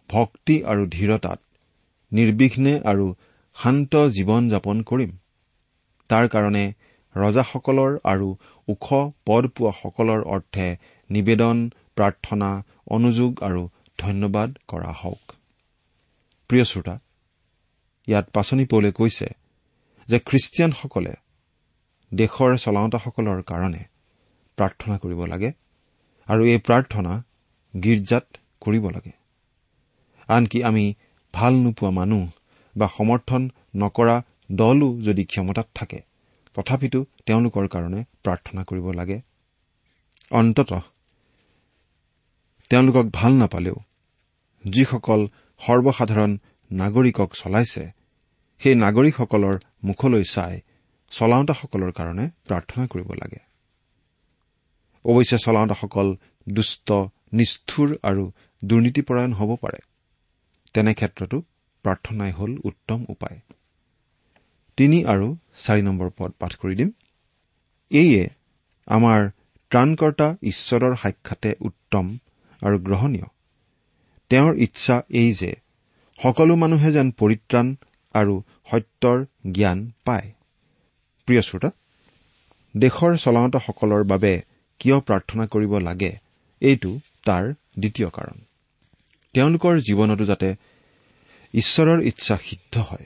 ভক্তি 0.09 0.55
আৰু 0.71 0.83
ধীৰতাত 0.88 1.39
নিৰ্বিঘ্নে 2.12 2.74
আৰু 2.91 3.05
শান্ত 3.58 3.94
জীৱন 4.16 4.44
যাপন 4.50 4.78
কৰিম। 4.90 5.12
তাৰ 6.10 6.26
কাৰণে 6.34 6.66
ৰজাসকলৰ 7.16 7.92
আৰু 8.04 8.28
ওখ 8.68 8.86
পদ 9.28 9.44
পোৱাসকলৰ 9.56 10.22
অৰ্থে 10.36 10.68
নিবেদন 11.10 11.58
প্ৰাৰ্থনা 11.96 12.50
অনুযোগ 12.88 13.32
আৰু 13.48 13.62
ধন্যবাদ 14.00 14.50
কৰা 14.68 14.92
হওক। 15.02 15.24
প্ৰিয় 16.50 16.66
শ্ৰোতা 16.72 16.96
ইয়াত 18.08 18.26
পাচনি 18.34 18.66
পৌলে 18.66 18.92
কৈছে 18.92 19.28
যে 20.08 20.18
খ্ৰীষ্টিয়ানসকলে 20.20 21.14
দেশৰ 22.12 22.52
চলাওঁতাসকলৰ 22.58 23.40
কাৰণে 23.44 23.84
প্ৰাৰ্থনা 24.58 24.96
কৰিব 24.98 25.22
লাগে 25.32 25.50
আৰু 26.28 26.42
এই 26.54 26.60
প্ৰাৰ্থনা 26.68 27.14
গীৰ্জাত 27.74 28.28
কৰিব 28.62 28.86
লাগে। 28.90 29.14
আনকি 30.30 30.60
আমি 30.64 30.86
ভাল 31.34 31.54
নোপোৱা 31.64 31.92
মানুহ 31.92 32.24
বা 32.77 32.88
সমৰ্থন 32.88 33.41
নকৰা 33.75 34.15
দলো 34.51 34.89
যদি 35.01 35.24
ক্ষমতাত 35.25 35.67
থাকে 35.75 36.00
তথাপিতো 36.53 37.00
তেওঁলোকৰ 37.25 37.65
কাৰণে 37.67 38.00
প্ৰাৰ্থনা 38.24 38.62
কৰিব 38.63 38.88
লাগে। 38.91 39.17
অন্তত 40.31 40.72
তেওঁলোকক 42.69 43.05
ভাল 43.13 43.34
নাপালেও 43.34 43.77
যিসকল 44.65 45.22
সৰ্বসাধাৰণ 45.62 46.31
নাগৰিকক 46.72 47.29
চলাইছে 47.34 47.84
সেই 48.62 48.75
নাগৰিকসকলৰ 48.75 49.55
মুখলৈ 49.84 50.24
চাই 50.24 50.53
চলাওঁতাসকলৰ 51.12 51.91
কাৰণে 51.91 52.25
প্ৰাৰ্থনা 52.48 52.84
কৰিব 52.88 53.10
লাগে। 53.13 53.41
অৱশ্যে 55.05 55.38
চলাওঁতাসকল 55.38 56.07
দুষ্ট 56.50 56.89
নিষ্ঠুৰ 57.34 57.89
আৰু 58.03 58.24
দুৰ্নীতিপৰায়ণ 58.65 59.34
হ'ব 59.34 59.51
পাৰে। 59.55 59.79
তেনে 60.74 60.93
ক্ষেত্ৰতো 60.93 61.38
প্ৰাৰ্থনাই 61.84 62.31
হ'ল 62.31 62.51
উত্তম 62.63 63.05
উপায়। 63.10 63.39
তিনি 64.77 65.05
আৰু 65.05 65.27
চাৰি 65.55 65.81
নম্বৰ 65.81 66.10
পদ 66.17 66.31
পাঠ 66.39 66.55
কৰি 66.55 66.75
দিম। 66.75 66.89
এইয়ে 67.91 68.24
আমাৰ 68.88 69.29
ত্ৰাণকৰ্তা 69.72 70.27
ঈশ্বৰৰ 70.41 70.96
সাক্ষাতে 70.96 71.55
উত্তম 71.62 72.05
আৰু 72.62 72.79
গ্ৰহণীয়। 72.79 73.27
তেওঁৰ 74.29 74.55
ইচ্ছা 74.55 74.96
এই 75.10 75.34
যে 75.34 75.51
সকলো 76.24 76.55
মানুহে 76.55 76.91
যেন 76.91 77.12
পৰিত্ৰাণ 77.12 77.75
আৰু 78.13 78.43
সত্যৰ 78.72 79.25
জ্ঞান 79.51 79.91
পায়। 80.05 80.31
প্ৰিয় 81.27 81.41
শ্ৰোতা 81.41 81.69
দেশৰ 82.75 83.17
চলাওঁতাসকলৰ 83.17 84.03
বাবে 84.03 84.34
কিয় 84.79 85.00
প্ৰাৰ্থনা 85.00 85.46
কৰিব 85.48 85.77
লাগে? 85.77 86.12
এইটো 86.62 87.00
তাৰ 87.25 87.53
দ্বিতীয় 87.79 88.10
কাৰণ। 88.10 88.38
তেওঁলোকৰ 89.34 89.74
জীৱনতো 89.79 90.25
যাতে 90.25 90.55
ঈশ্বৰৰ 91.54 92.01
ইচ্ছা 92.01 92.38
সিদ্ধ 92.38 92.77
হয়। 92.77 93.06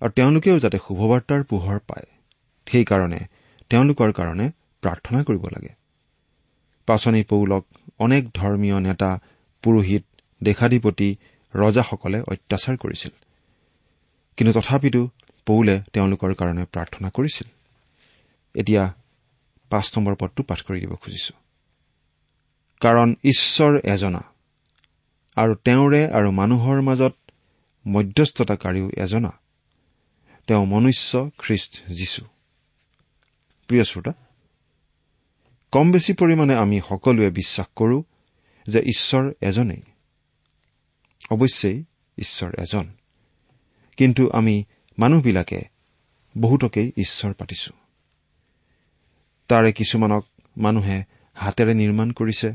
আৰু 0.00 0.10
তেওঁলোকেও 0.10 0.58
যাতে 0.58 0.78
শুভবাৰ্তাৰ 0.78 1.44
পোহৰ 1.44 1.78
পায়। 1.78 2.06
সেইকাৰণে 2.66 3.18
তেওঁলোকৰ 3.70 4.12
কাৰণে 4.12 4.50
প্ৰাৰ্থনা 4.82 5.22
কৰিব 5.22 5.44
লাগে। 5.44 5.68
পাচনি 6.86 7.22
পৌলক 7.22 7.66
অনেক 7.98 8.28
ধৰ্মীয় 8.34 8.80
নেতা 8.80 9.18
পুৰোহিত 9.62 10.04
দেশাধিপতি 10.42 11.16
ৰজাসকলে 11.54 12.20
অত্যাচাৰ 12.20 12.76
কৰিছিল। 12.76 13.10
কিন্তু 14.36 14.60
তথাপিতো 14.60 15.08
পৌলে 15.46 15.80
তেওঁলোকৰ 15.92 16.34
কাৰণে 16.34 16.64
প্ৰাৰ্থনা 16.64 17.10
কৰিছিল। 17.10 17.48
এতিয়া 18.54 18.94
পাঁচ 19.70 19.98
নম্বৰ 19.98 20.14
পদটো 20.14 20.42
পাঠ 20.42 20.62
কৰি 20.62 20.80
দিব 20.80 20.94
খুজিছো। 20.94 21.34
কাৰণ 22.80 23.14
ঈশ্বৰ 23.24 23.80
এজনা 23.84 24.24
আৰু 25.36 25.54
তেওঁৰে 25.54 26.12
আৰু 26.12 26.30
মানুহৰ 26.30 26.80
মাজত 26.80 27.14
মধ্যস্থতাকাৰীও 27.86 28.90
এজনা। 28.96 29.32
তেওঁ 30.46 30.66
মনুষ্য 30.66 31.30
খ্ৰীষ্ট 31.38 31.84
যীশু 31.88 32.24
প্ৰিয় 33.68 33.84
শ্ৰোতা 33.84 34.12
কম 35.72 35.92
বেছি 35.92 36.12
পৰিমাণে 36.12 36.54
আমি 36.54 36.80
সকলোৱে 36.88 37.30
বিশ্বাস 37.30 37.66
কৰো 37.76 38.02
যে 38.68 38.78
ঈশ্বৰ 38.78 39.32
এজনেই। 39.40 39.82
অৱশ্যেই 41.30 41.84
ঈশ্বৰ 42.18 42.54
এজন। 42.60 42.92
কিন্তু 43.96 44.30
আমি 44.30 44.64
মানুহবিলাকে 44.98 45.62
বহুতকেই 46.38 46.92
ঈশ্বৰ 46.96 47.32
পাতিছো। 47.32 47.72
তাৰে 49.48 49.72
কিছুমানক 49.72 50.26
মানুহে 50.56 51.04
হাতেৰে 51.34 51.74
নিৰ্মাণ 51.74 52.10
কৰিছে 52.10 52.54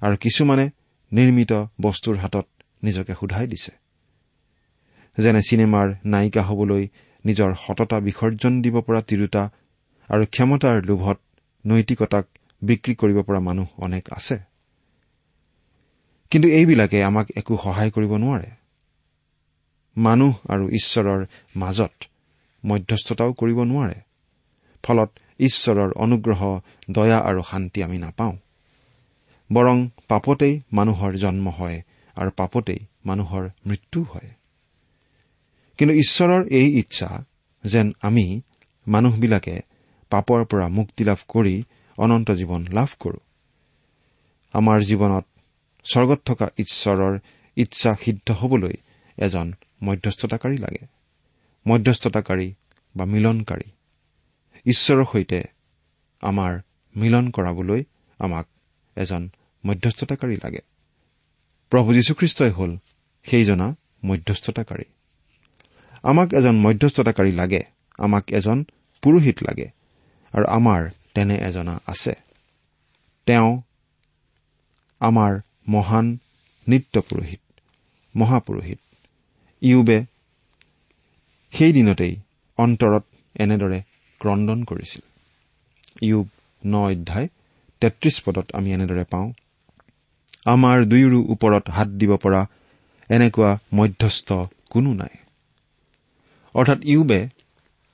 আৰু 0.00 0.16
কিছুমানে 0.16 0.70
নিৰ্মিত 1.12 1.52
বস্তুৰ 1.80 2.16
হাতত 2.16 2.46
নিজকে 2.84 3.12
সোধাই 3.14 3.46
দিছে। 3.46 3.72
যেনে 5.18 5.40
চিনেমাৰ 5.42 5.94
নায়িকা 6.04 6.42
হবলৈ 6.42 6.88
নিজৰ 7.24 7.54
সততা 7.54 8.00
বিসৰ্জন 8.00 8.62
দিব 8.62 8.80
পৰা 8.80 9.00
তিৰোতা 9.00 9.50
আৰু 10.10 10.24
ক্ষমতাৰ 10.26 10.84
লোভত 10.84 11.18
নৈতিকতাক 11.66 12.26
বিক্ৰী 12.62 12.94
কৰিব 12.94 13.22
পৰা 13.22 13.40
মানুহ 13.40 13.66
অনেক 13.76 14.04
আছে। 14.12 14.38
কিন্তু 16.30 16.48
এইবিলাকে 16.48 17.04
আমাক 17.04 17.26
একো 17.36 17.56
সহায় 17.64 17.90
কৰিব 17.90 18.16
নোৱাৰে। 18.16 18.50
মানুহ 19.96 20.34
আৰু 20.48 20.68
ঈশ্বৰৰ 20.68 21.26
মাজত 21.56 21.92
মধ্যস্থতাও 22.64 23.32
কৰিব 23.32 23.64
নোৱাৰে। 23.64 23.98
ফলত 24.82 25.10
ঈশ্বৰৰ 25.38 25.92
অনুগ্ৰহ 25.92 26.60
দয়া 26.90 27.18
আৰু 27.18 27.42
শান্তি 27.42 27.82
আমি 27.82 27.98
নাপাওঁ। 27.98 28.36
বৰং 29.52 29.88
পাপতেই 30.08 30.60
মানুহৰ 30.72 31.12
জন্ম 31.14 31.48
হয় 31.48 31.82
আৰু 32.16 32.30
পাপতেই 32.36 32.80
মানুহৰ 33.04 33.48
মৃত্যু 33.66 34.02
হয়। 34.02 34.30
কিন্তু 35.78 35.94
ঈশ্বৰৰ 35.94 36.46
এই 36.50 36.78
ইচ্ছা 36.78 37.24
যেন 37.64 37.92
আমি 38.02 38.40
মানুহবিলাকে 38.86 39.60
পাপৰ 40.10 40.44
পৰা 40.44 40.68
মুক্তি 40.68 41.04
লাভ 41.04 41.20
কৰি 41.28 41.64
অনন্ত 41.98 42.30
জীৱন 42.30 42.66
লাভ 42.72 42.88
কৰো। 43.00 43.20
আমাৰ 44.52 44.78
জীৱনত 44.80 45.24
স্বৰ্গত 45.84 46.20
থকা 46.24 46.46
ঈশ্বৰৰ 46.58 47.18
ইচ্ছা 47.56 47.94
সিদ্ধ 48.04 48.30
হবলৈ 48.30 48.74
এজন 49.18 49.52
মধ্যস্থতাকাৰী 49.82 50.56
লাগে। 50.58 50.86
মধ্যস্থতাকাৰী 51.66 52.54
বা 52.96 53.04
মিলনকাৰী। 53.04 53.68
ঈশ্বৰৰ 54.66 55.04
সৈতে 55.12 55.40
আমাৰ 56.22 56.52
মিলন 56.96 57.30
কৰাবলৈ 57.30 57.84
আমাক 58.18 58.46
এজন 58.98 59.22
মধ্যস্থতাকাৰী 59.66 60.36
লাগে। 60.36 60.62
প্ৰভু 61.70 61.94
যীশুখ্ৰীষ্টই 61.94 62.50
হ'ল 62.50 62.72
সেইজনা 63.24 63.76
মধ্যস্থতাকাৰী। 64.04 64.84
আমাক 66.02 66.34
এজন 66.34 66.56
মধ্যস্থতাকাৰী 66.58 67.32
লাগে 67.32 67.62
আমাক 67.98 68.24
এজন 68.30 68.64
পুৰোহিত 69.02 69.38
লাগে 69.42 69.68
আৰু 70.32 70.46
আমাৰ 70.48 70.90
তেনে 71.14 71.34
এজনা 71.34 71.80
আছে। 71.86 72.14
তেওঁ 73.26 73.62
আমাৰ 75.00 75.32
মহান 75.68 76.18
নিত্য 76.68 77.00
পুৰোহিত 77.00 77.40
মহাপুৰোহিত। 78.16 78.78
ইউবে 79.62 79.98
সেই 81.50 81.72
দিনতেই 81.72 82.16
অন্তৰত 82.58 83.04
এনেদৰে 83.34 83.82
ক্ৰদন 84.20 84.64
কৰিছিল। 84.64 85.02
ইউব 86.02 86.28
ন 86.66 86.74
অধ্যায় 86.74 87.28
তেত্ৰিশ 87.82 88.16
পদত 88.24 88.46
আমি 88.58 88.68
এনেদৰে 88.76 89.04
পাওঁ। 89.12 89.28
আমাৰ 90.46 90.76
দুয়োৰো 90.90 91.20
ওপৰত 91.34 91.64
হাত 91.70 91.88
দিব 92.00 92.12
পৰা 92.16 92.40
এনেকুৱা 93.10 93.50
মধ্যস্থ 93.74 94.28
কোনো 94.70 94.90
নাই। 94.94 95.14
অৰ্থাৎ 96.54 96.80
ইউবে 96.84 97.20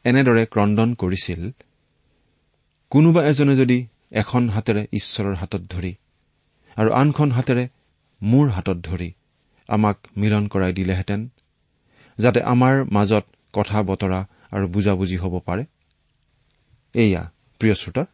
এনেদৰে 0.05 0.43
ক্ৰদন 0.47 0.89
কৰিছিল 0.95 1.41
কোনোবা 2.93 3.21
এজনে 3.31 3.55
যদি 3.57 3.79
এখন 4.13 4.43
হাতেৰে 4.49 4.83
ঈশ্বৰৰ 4.93 5.35
হাতত 5.35 5.63
ধৰি 5.71 5.93
আৰু 6.77 6.91
আনখন 7.01 7.31
হাতেৰে 7.31 7.65
মোৰ 8.21 8.47
হাতত 8.49 8.79
ধৰি 8.85 9.09
আমাক 9.69 9.97
মিলন 10.17 10.45
কৰাই 10.47 10.73
দিলেহেঁতেন 10.73 11.21
যাতে 12.19 12.41
আমাৰ 12.53 12.75
মাজত 12.91 13.25
কথা 13.55 13.79
বতৰা 13.83 14.21
আৰু 14.53 14.65
বুজাবুজি 14.69 15.17
হ'ব 15.17 15.35
পাৰে। 15.47 15.65
এয়া 16.95 17.23
প্ৰিয় 17.61 17.75
শ্ৰোতা 17.75 18.05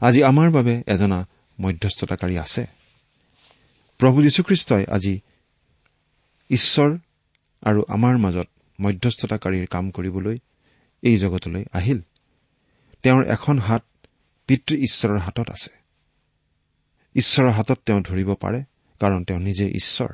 আজি 0.00 0.22
আমাৰ 0.22 0.50
বাবে 0.50 0.82
এজনা 0.86 1.28
মধ্যস্থতাকাৰী 1.60 2.38
আছে। 2.38 2.66
প্ৰভু 3.98 4.22
যীশুখ্ৰীষ্টই 4.22 4.84
আজি 4.86 5.20
ঈশ্বৰ 6.50 6.98
আৰু 7.62 7.84
আমাৰ 7.88 8.18
মাজত 8.18 8.48
মধ্যস্থতাকাৰীৰ 8.80 9.66
কাম 9.66 9.90
কৰিবলৈ 9.90 10.38
এই 11.02 11.16
জগতলৈ 11.16 11.64
আহিল। 11.72 12.00
তেওঁৰ 13.02 13.24
এখন 13.24 13.58
হাত 13.58 13.84
পিতৃ 14.46 14.76
ঈশ্বৰৰ 14.76 15.18
হাতত 15.18 15.50
আছে। 15.50 15.70
ঈশ্বৰৰ 17.14 17.50
হাতত 17.50 17.78
তেওঁ 17.86 18.00
ধৰিব 18.00 18.34
পাৰে 18.34 18.62
কাৰণ 19.00 19.24
তেওঁ 19.24 19.40
নিজে 19.40 19.68
ঈশ্বৰ। 19.68 20.08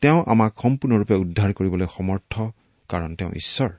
তেওঁ 0.00 0.24
আমাক 0.26 0.52
সম্পূৰ্ণৰূপে 0.62 1.14
উদ্ধাৰ 1.14 1.52
কৰিবলৈ 1.52 1.86
সমৰ্থ 1.96 2.40
কাৰণ 2.88 3.16
তেওঁ 3.16 3.30
ঈশ্বৰ। 3.30 3.70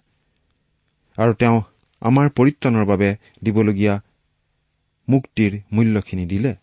আৰু 1.18 1.34
তেওঁ 1.34 1.62
আমাৰ 2.02 2.30
পৰিত্ৰাণৰ 2.30 2.86
বাবে 2.86 3.16
দিবলগীয়া 3.44 4.02
মুক্তিৰ 5.10 5.62
মূল্যখিনি 5.74 6.26
দিলে 6.26 6.56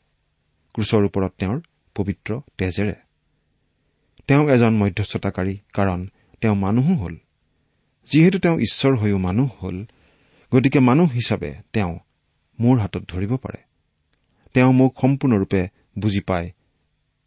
ক্ৰুচৰ 0.74 1.04
ওপৰত 1.04 1.32
তেওঁৰ 1.38 1.60
পবিত্ৰ 1.94 2.40
তেজেৰে। 2.58 2.94
তেওঁ 4.26 4.48
এজন 4.48 4.76
মধ্যস্থতাকাৰী 4.76 5.58
কাৰণ 5.72 6.08
তেওঁ 6.40 6.54
মানুহো 6.54 6.94
হ'ল। 6.94 7.16
যিহেতু 8.10 8.38
তেওঁ 8.38 8.58
ঈশ্বৰ 8.58 8.96
হৈও 8.96 9.18
মানুহ 9.18 9.50
হ'ল 9.60 9.84
গতিকে 10.54 10.78
মানুহ 10.78 11.10
হিচাপে 11.10 11.54
তেওঁ 11.72 11.98
মোৰ 12.60 12.78
হাতত 12.78 13.02
ধৰিব 13.08 13.36
পাৰে। 13.36 13.62
তেওঁ 14.54 14.72
মোক 14.72 15.00
সম্পূৰ্ণৰূপে 15.00 15.68
বুজি 15.98 16.20
পায়। 16.20 16.50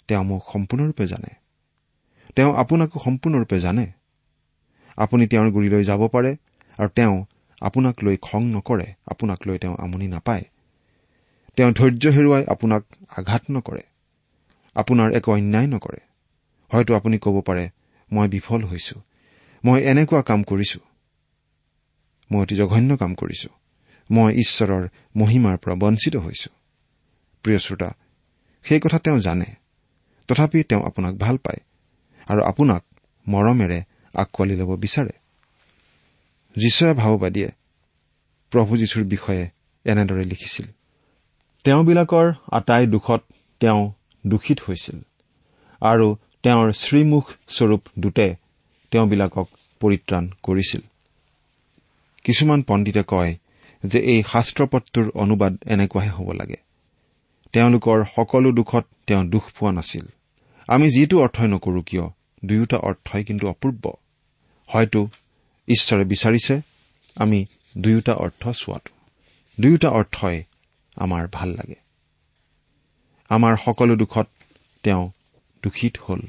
তেওঁ 0.08 0.24
মোক 0.24 0.44
সম্পূৰ্ণৰূপে 0.54 1.08
জানে। 1.08 1.36
তেওঁ 2.36 2.56
আপোনাকো 2.56 3.00
সম্পূৰ্ণৰূপে 3.00 3.60
জানে। 3.60 3.92
আপুনি 4.98 5.28
তেওঁৰ 5.28 5.52
গুৰিলৈ 5.52 5.84
যাব 5.84 6.08
পাৰে 6.08 6.36
আৰু 6.78 6.90
তেওঁ 6.90 7.26
আপোনাক 7.62 8.04
লৈ 8.04 8.18
খং 8.22 8.44
নকৰে 8.44 8.94
আপোনাক 9.06 9.48
লৈ 9.48 9.58
তেওঁ 9.58 9.76
আমনি 9.80 10.08
নাপায়। 10.08 10.44
তেওঁ 11.56 11.72
ধৈৰ্য 11.72 12.10
হেৰুৱাই 12.10 12.46
আপোনাক 12.46 12.84
আঘাত 13.18 13.44
নকৰে। 13.52 13.82
আপোনাৰ 14.76 15.14
একো 15.14 15.32
অন্যায় 15.32 15.68
নকৰে। 15.68 16.00
হয়তো 16.74 16.96
আপুনি 16.96 17.18
ক'ব 17.18 17.42
পাৰে 17.42 17.70
মই 18.12 18.28
বিফল 18.28 18.64
হৈছো। 18.64 19.02
মই 19.66 19.82
এনেকুৱা 19.82 20.22
কাম 20.22 20.44
কৰিছো। 20.44 20.80
মই 22.32 22.42
অতি 22.42 22.56
জঘন্য 22.56 22.98
কাম 22.98 23.16
কৰিছো। 23.16 23.50
মই 24.12 24.34
ঈশ্বৰৰ 24.40 24.88
মহিমাৰ 25.16 25.58
পৰা 25.58 25.76
বঞ্চিত 25.76 26.16
হৈছো। 26.16 26.50
প্ৰিয় 27.44 27.60
শ্ৰোতা 27.60 27.94
সেই 28.64 28.80
কথা 28.80 29.00
তেওঁ 29.00 29.20
জানে। 29.20 29.46
তথাপি 30.28 30.64
তেওঁ 30.64 30.84
আপোনাক 30.84 31.16
ভাল 31.16 31.38
পায় 31.38 31.62
আৰু 32.28 32.42
আপোনাক 32.44 32.84
মৰমেৰে 33.30 33.84
আঁকোৱালি 34.14 34.56
ল'ব 34.56 34.76
বিচাৰে। 34.76 35.12
যীশুৱে 36.56 36.94
ভাওবাদীয়ে 36.94 37.50
প্ৰভু 38.52 38.78
যীশুৰ 38.78 39.04
বিষয়ে 39.04 39.50
এনেদৰে 39.86 40.24
লিখিছিল। 40.24 40.66
তেওঁবিলাকৰ 41.64 42.34
আটাই 42.52 42.88
দুখত 42.88 43.22
তেওঁ 43.60 43.92
দূষিত 44.28 44.60
হৈছিল 44.68 45.00
আৰু 45.82 46.16
তেওঁৰ 46.44 46.72
শ্ৰীমুখ 46.74 47.26
স্বৰূপ 47.50 47.82
দূতে 48.00 48.36
তেওঁবিলাকক 48.92 49.48
পৰিত্ৰাণ 49.82 50.30
কৰিছিল। 50.44 50.82
কিছুমান 52.24 52.62
পণ্ডিতে 52.62 53.04
কয় 53.08 53.38
যে 53.86 54.00
এই 54.00 54.24
শাস্ত্ৰপদটোৰ 54.24 55.12
অনুবাদ 55.14 55.54
এনেকুৱাহে 55.66 56.10
হ'ব 56.10 56.32
লাগে। 56.32 56.60
তেওঁলোকৰ 57.54 58.06
সকলো 58.16 58.52
দুখত 58.52 58.86
তেওঁ 59.08 59.24
দুখ 59.24 59.44
পোৱা 59.60 59.72
নাছিল। 59.72 60.06
আমি 60.68 60.90
যিটো 60.90 61.16
অৰ্থই 61.22 61.48
নকৰো 61.48 61.82
কিয় 61.82 62.06
দুয়োটা 62.46 62.78
অৰ্থই 62.78 63.24
কিন্তু 63.24 63.48
অপূৰ্ব। 63.48 63.84
হয়তো 64.70 65.08
ঈশ্বৰে 65.68 66.04
বিচাৰিছে 66.04 66.62
আমি 67.16 67.46
দুয়োটা 67.78 68.14
অৰ্থ 68.14 68.50
চোৱাটো। 68.50 68.92
দুয়োটা 69.62 69.90
অৰ্থই 69.90 70.44
আমাৰ 71.00 71.28
ভাল 71.32 71.50
লাগে। 71.50 71.80
আমাৰ 73.30 73.56
সকলো 73.66 73.96
দুখত 73.96 74.28
তেওঁ 74.84 75.12
দূষিত 75.64 75.98
হ'ল। 75.98 76.22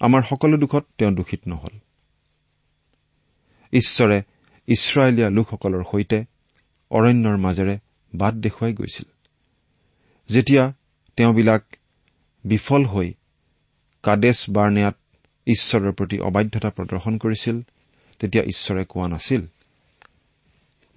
আমাৰ 0.00 0.22
সকলো 0.22 0.56
দুখত 0.56 0.84
তেওঁ 0.98 1.12
দূষিত 1.12 1.40
নহল। 1.46 1.74
ঈশ্বৰে 3.72 4.22
ইছৰাইলীয়া 4.66 5.30
লোকসকলৰ 5.30 5.84
সৈতে 5.92 6.24
অৰণ্যৰ 6.90 7.36
মাজেৰে 7.36 7.78
বাট 8.14 8.34
দেখুৱাই 8.34 8.72
গৈছিল। 8.72 9.08
যেতিয়া 10.28 10.72
তেওঁবিলাক 11.16 11.62
বিফল 12.44 12.84
হৈ 12.84 13.14
কাদেশ 14.02 14.38
বাৰ্ণেয়াত 14.50 14.96
ঈশ্বৰৰ 15.46 15.92
প্ৰতি 15.92 16.20
অবাধ্যতা 16.20 16.70
প্ৰদৰ্শন 16.70 17.18
কৰিছিল 17.18 17.62
তেতিয়া 18.18 18.44
ঈশ্বৰে 18.44 18.84
কোৱা 18.84 19.08
নাছিল 19.08 19.42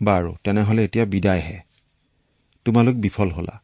বাৰু 0.04 0.36
তেনেহলে 0.44 0.84
এতিয়া 0.84 1.06
বিদায়হে। 1.06 1.75
তোমালোক 2.66 2.96
বিফল 2.96 3.32
হলা। 3.32 3.62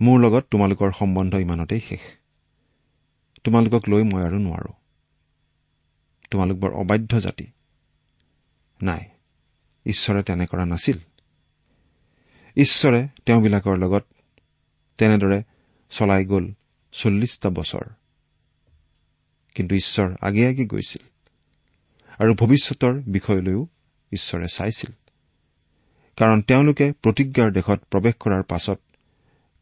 মোৰ 0.00 0.20
লগত 0.20 0.46
তোমালোকৰ 0.50 0.92
সম্বন্ধ 0.92 1.34
ইমানতেই 1.34 1.80
শেষ। 1.80 2.00
তোমালোকক 3.44 3.88
লৈ 3.88 4.02
মই 4.02 4.22
আৰু 4.22 4.38
নোৱাৰো। 4.38 4.72
তোমালোক 6.30 6.58
বৰ 6.58 6.72
অবাধ্য 6.72 7.20
জাতি। 7.20 7.46
নাই 8.82 9.08
ঈশ্বৰে 9.86 10.22
তেনে 10.22 10.46
কৰা 10.46 10.66
নাছিল। 10.66 10.98
ঈশ্বৰে 12.56 13.08
তেওঁবিলাকৰ 13.26 13.76
লগত 13.76 14.04
তেনেদৰে 14.98 15.42
চলাই 15.90 16.24
গ'ল 16.24 16.52
চল্লিছটা 16.92 17.50
বছৰ। 17.50 17.82
কিন্তু 19.54 19.74
ঈশ্বৰ 19.74 20.16
আগে 20.20 20.46
আগে 20.46 20.66
গৈছিল। 20.66 21.02
আৰু 22.18 22.34
ভৱিষ্যতৰ 22.34 23.02
বিষয়লৈও 23.06 23.66
ঈশ্বৰে 24.12 24.46
চাইছিল। 24.52 24.92
কাৰণ 26.18 26.40
তেওঁলোকে 26.42 26.92
প্ৰতিজ্ঞাৰ 26.92 27.52
দেশত 27.52 27.80
প্ৰৱেশ 27.90 28.14
কৰাৰ 28.20 28.42
পাছত 28.42 28.80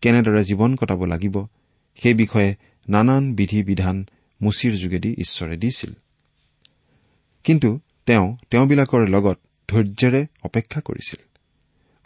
কেনেদৰে 0.00 0.44
জীৱন 0.44 0.76
কটাব 0.76 1.04
লাগিব 1.04 1.46
সেই 2.02 2.14
বিষয়ে 2.14 2.54
নানান 2.88 3.34
বিধি 3.34 3.62
বিধান 3.62 4.06
মুচিৰ 4.42 4.72
যোগেদি 4.72 5.10
ঈশ্বৰে 5.12 5.56
দিছিল। 5.56 5.92
কিন্তু 7.44 7.80
তেওঁ 8.06 8.36
তেওঁবিলাকৰ 8.50 9.08
লগত 9.08 9.38
ধৈৰ্যেৰে 9.68 10.26
অপেক্ষা 10.42 10.80
কৰিছিল। 10.80 11.20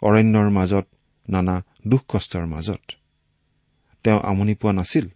অৰণ্যৰ 0.01 0.49
মাজত 0.49 0.87
নানা 1.29 1.65
দুখ 1.87 2.01
কষ্টৰ 2.07 2.45
মাজত। 2.45 2.81
তেওঁ 4.03 4.19
আমনি 4.19 4.55
পোৱা 4.55 4.73
নাছিল। 4.73 5.07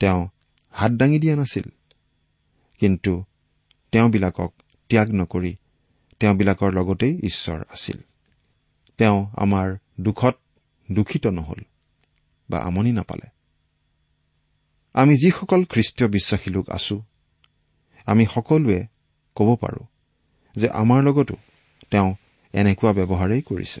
তেওঁ 0.00 0.28
হাত 0.70 0.92
দাঙি 0.92 1.18
দিয়া 1.18 1.36
নাছিল। 1.36 1.62
কিন্তু 2.80 3.24
তেওঁবিলাকক 3.92 4.52
ত্যাগ 4.88 5.10
নকৰি 5.10 5.56
তেওঁবিলাকৰ 6.20 6.72
লগতেই 6.72 7.14
ঈশ্বৰ 7.24 7.64
আছিল। 7.70 7.98
তেওঁ 8.98 9.30
আমাৰ 9.36 9.76
দুখত 10.00 10.38
দূষিত 10.92 11.26
নহল 11.26 11.60
বা 12.50 12.58
আমনি 12.58 12.92
নাপালে। 12.92 13.28
আমি 14.94 15.14
যিসকল 15.14 15.64
খ্ৰীষ্টীয় 15.64 16.10
বিশ্বাসী 16.10 16.50
লোক 16.50 16.70
আছো 16.70 17.02
আমি 18.06 18.26
সকলোৱে 18.26 18.86
ক'ব 19.34 19.56
পাৰো 19.56 19.86
যে 20.56 20.68
আমাৰ 20.68 21.02
লগতো 21.02 21.36
তেওঁ 21.90 22.14
এনেকুৱা 22.52 22.92
ব্যৱহাৰেই 22.92 23.42
কৰিছে। 23.42 23.80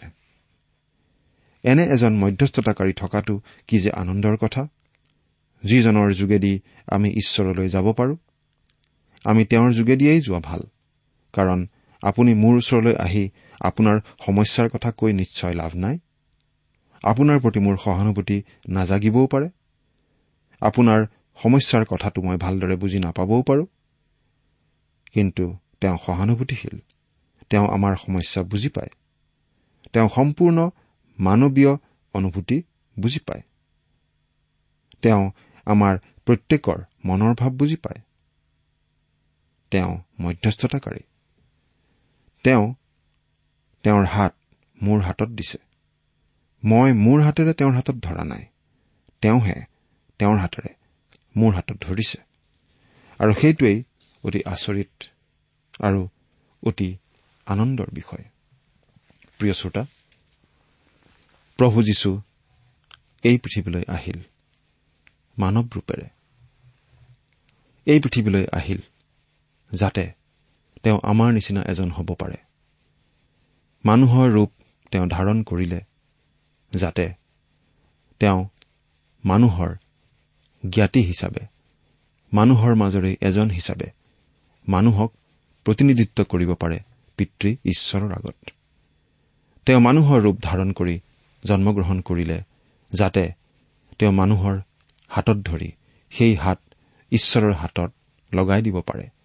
এনে 1.62 1.84
এজন 1.84 2.16
মধ্যস্থতাকাৰী 2.16 2.92
থকাটো 2.92 3.40
কি 3.66 3.80
যে 3.80 3.90
আনন্দৰ 3.90 4.36
কথা? 4.36 4.68
যিজনৰ 5.64 6.12
যোগেদি 6.12 6.60
আমি 6.86 7.08
ঈশ্বৰলৈ 7.10 7.68
যাব 7.68 7.92
পাৰো 7.92 8.16
আমি 9.24 9.44
তেওঁৰ 9.44 9.72
যোগেদিয়েই 9.72 10.20
যোৱা 10.20 10.40
ভাল 10.44 10.60
কাৰণ 11.32 11.66
আপুনি 12.06 12.34
মোৰ 12.34 12.54
ওচৰলৈ 12.56 12.94
আহি 12.96 13.24
আপোনাৰ 13.60 14.00
সমস্যাৰ 14.26 14.68
কথা 14.70 14.90
কৈ 14.90 15.12
নিশ্চয় 15.12 15.54
লাভ 15.54 15.72
নাই? 15.74 15.96
আপোনাৰ 17.02 17.38
প্ৰতি 17.40 17.60
মোৰ 17.60 17.76
সহানুভূতি 17.76 18.36
নাজাগিবও 18.68 19.26
পাৰে? 19.26 19.48
আপোনাৰ 20.60 21.00
সমস্যাৰ 21.42 21.84
কথাটো 21.84 22.22
মই 22.22 22.36
ভালদৰে 22.36 22.76
বুজি 22.76 22.98
নাপাবও 22.98 23.42
পাৰো? 23.42 23.64
কিন্তু 25.12 25.44
তেওঁ 25.80 25.98
সহানুভূতিশীল। 26.06 26.76
তেওঁ 27.50 27.66
আমাৰ 27.68 27.96
সমস্যা 27.96 28.42
বুজি 28.42 28.68
পায়। 28.68 28.92
তেওঁ 29.92 30.08
সম্পূৰ্ণ 30.08 30.70
মানৱীয় 31.18 31.72
অনুভূতি 32.14 32.62
বুজি 32.96 33.18
পায়। 33.18 33.42
তেওঁ 35.02 35.22
আমাৰ 35.66 35.94
প্ৰত্যেকৰ 36.26 36.78
মনৰ 37.04 37.34
ভাৱ 37.34 37.50
বুজি 37.50 37.76
পায়। 37.76 38.00
তেওঁ 39.70 39.92
মধ্যস্থতাকাৰী। 40.20 41.00
তেওঁ 42.46 42.74
তেওঁৰ 43.82 44.04
হাত 44.06 44.34
মোৰ 44.82 45.00
হাতত 45.00 45.28
দিছে। 45.28 45.58
মই 46.64 46.92
মোৰ 46.92 47.22
হাতেৰে 47.22 47.52
তেওঁৰ 47.54 47.74
হাতত 47.74 47.94
ধৰা 47.94 48.24
নাই। 48.24 48.44
তেওঁহে 49.20 49.56
তেওঁৰ 50.18 50.38
হাতেৰে 50.38 50.74
মোৰ 51.36 51.54
হাতত 51.54 51.76
ধৰিছে। 51.80 52.18
আৰু 53.18 53.32
সেইটোৱেই 53.34 53.82
অতি 54.24 54.40
আচৰিত 54.46 55.04
আৰু 55.80 56.08
অতি 56.62 56.96
আনন্দৰ 57.46 57.88
বিষয়। 57.92 58.24
প্ৰিয় 59.38 59.52
শ্ৰোতা 59.52 59.82
প্ৰভু 61.56 61.82
যীশু 61.82 62.10
এই 63.22 63.38
পৃথিৱীলৈ 63.38 63.84
আহিল 63.88 64.20
মানৱ 65.38 65.66
ৰূপেৰে। 65.74 66.06
এই 67.86 68.00
পৃথিৱীলৈ 68.00 68.46
আহিল 68.52 68.80
যাতে 69.74 70.25
তেওঁ 70.86 70.98
আমাৰ 71.02 71.32
নিচিনা 71.32 71.62
এজন 71.62 71.90
হ'ব 71.90 72.10
পাৰে। 72.14 72.36
মানুহৰ 73.84 74.26
ৰূপ 74.30 74.50
তেওঁ 74.92 75.06
ধাৰণ 75.06 75.42
কৰিলে 75.42 75.80
যাতে 76.72 77.06
তেওঁ 78.20 78.40
মানুহৰ 79.24 79.70
জ্ঞাতি 80.62 81.00
হিচাপে 81.00 81.42
মানুহৰ 82.32 82.74
মাজৰে 82.74 83.16
এজন 83.20 83.50
হিচাপে 83.50 83.88
মানুহক 84.68 85.10
প্ৰতিনিধিত্ব 85.66 86.24
কৰিব 86.24 86.54
পাৰে 86.54 86.78
পিতৃ 87.18 87.48
ঈশ্বৰৰ 87.64 88.12
আগত। 88.12 88.36
তেওঁ 89.66 89.80
মানুহৰ 89.80 90.18
ৰূপ 90.20 90.36
ধাৰণ 90.42 90.72
কৰি 90.72 90.96
জন্মগ্ৰহণ 91.44 92.00
কৰিলে 92.00 92.38
যাতে 92.92 93.24
তেওঁ 93.98 94.12
মানুহৰ 94.12 94.54
হাতত 95.10 95.38
ধৰি 95.44 95.70
সেই 96.12 96.34
হাত 96.36 96.58
ঈশ্বৰৰ 97.12 97.52
হাতত 97.52 97.90
লগাই 98.32 98.62
দিব 98.62 98.80
পাৰে। 98.80 99.15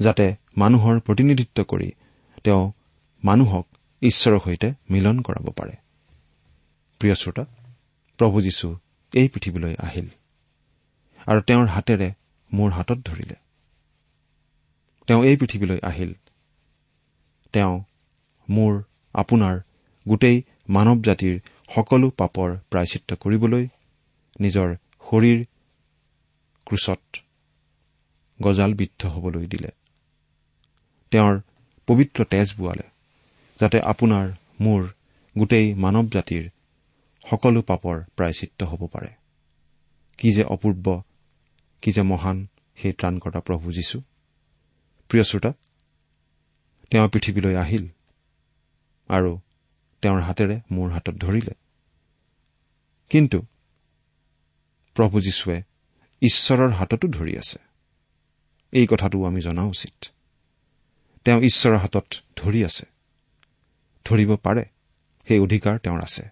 যাতে 0.00 0.26
মানুহৰ 0.56 1.00
প্ৰতিনিধিত্ব 1.00 1.64
কৰি 1.64 1.88
তেওঁ 2.44 2.72
মানুহক 3.24 3.66
ঈশ্বৰৰ 4.02 4.40
সৈতে 4.44 4.68
মিলন 4.90 5.16
কৰাব 5.20 5.46
পাৰে। 5.50 5.74
প্ৰিয় 7.00 7.14
শ্ৰোতা 7.14 7.44
প্ৰভু 8.18 8.40
যীশু 8.40 8.68
এই 9.14 9.28
পৃথিৱীলৈ 9.28 9.74
আহিল 9.80 10.08
আৰু 11.26 11.40
তেওঁৰ 11.40 11.66
হাতেৰে 11.66 12.08
মোৰ 12.52 12.70
হাতত 12.70 12.98
ধৰিলে। 13.04 13.36
তেওঁ 15.06 15.24
এই 15.24 15.36
পৃথিৱীলৈ 15.36 15.78
আহিল। 15.82 16.12
তেওঁ 17.52 17.74
মোৰ 18.48 18.82
আপোনাৰ 19.14 19.60
গোটেই 20.08 20.42
মানৱ 20.68 20.98
জাতিৰ 21.02 21.34
সকলো 21.74 22.10
পাপৰ 22.10 22.56
প্ৰায়চিত্ৰ 22.70 23.16
কৰিবলৈ 23.16 23.68
নিজৰ 24.40 24.68
শৰীৰ 25.10 25.40
ক্ৰুচত 26.66 27.00
গজালবিদ্ধ 28.42 29.06
হবলৈ 29.06 29.46
দিলে। 29.46 29.77
তেওঁৰ 31.10 31.40
পবিত্ৰ 31.86 32.24
তেজ 32.24 32.54
বোৱালে 32.58 32.86
যাতে 33.60 33.80
আপোনাৰ 33.80 34.32
মোৰ 34.60 34.88
গোটেই 35.38 35.74
মানৱ 35.74 36.06
জাতিৰ 36.08 36.50
সকলো 37.30 37.62
পাপৰ 37.62 38.04
প্ৰায়চিত্ৰ 38.16 38.66
হ'ব 38.66 38.86
পাৰে। 38.86 39.08
কি 40.18 40.32
যে 40.32 40.44
অপূৰ্ব 40.44 41.02
কি 41.82 41.92
যে 41.92 42.02
মহান 42.02 42.46
সেই 42.76 42.92
ত্ৰাণকৰ্তা 42.92 43.40
প্ৰভু 43.40 43.72
যীশু। 43.72 44.02
প্ৰিয় 45.08 45.24
শ্ৰোতা 45.24 45.52
তেওঁ 46.90 47.08
পৃথিৱীলৈ 47.08 47.54
আহিল 47.56 47.88
আৰু 49.08 49.40
তেওঁৰ 50.02 50.20
হাতেৰে 50.20 50.60
মোৰ 50.70 50.90
হাতত 50.90 51.14
ধৰিলে। 51.14 51.52
কিন্তু 53.10 53.42
প্ৰভু 54.94 55.20
যীশুৱে 55.20 55.62
ঈশ্বৰৰ 56.20 56.70
হাততো 56.70 57.08
ধৰি 57.08 57.38
আছে। 57.38 57.58
এই 58.72 58.86
কথাটো 58.90 59.24
আমি 59.24 59.40
জনা 59.40 59.62
উচিত। 59.62 60.04
তেওঁ 61.24 61.40
ঈশ্বৰৰ 61.40 61.76
হাতত 61.76 62.06
ধৰি 62.36 62.64
আছে। 62.64 62.86
ধৰিব 64.04 64.36
পাৰে। 64.36 64.64
সেই 65.28 65.38
অধিকাৰ 65.38 65.78
তেওঁৰ 65.78 66.02
আছে। 66.02 66.28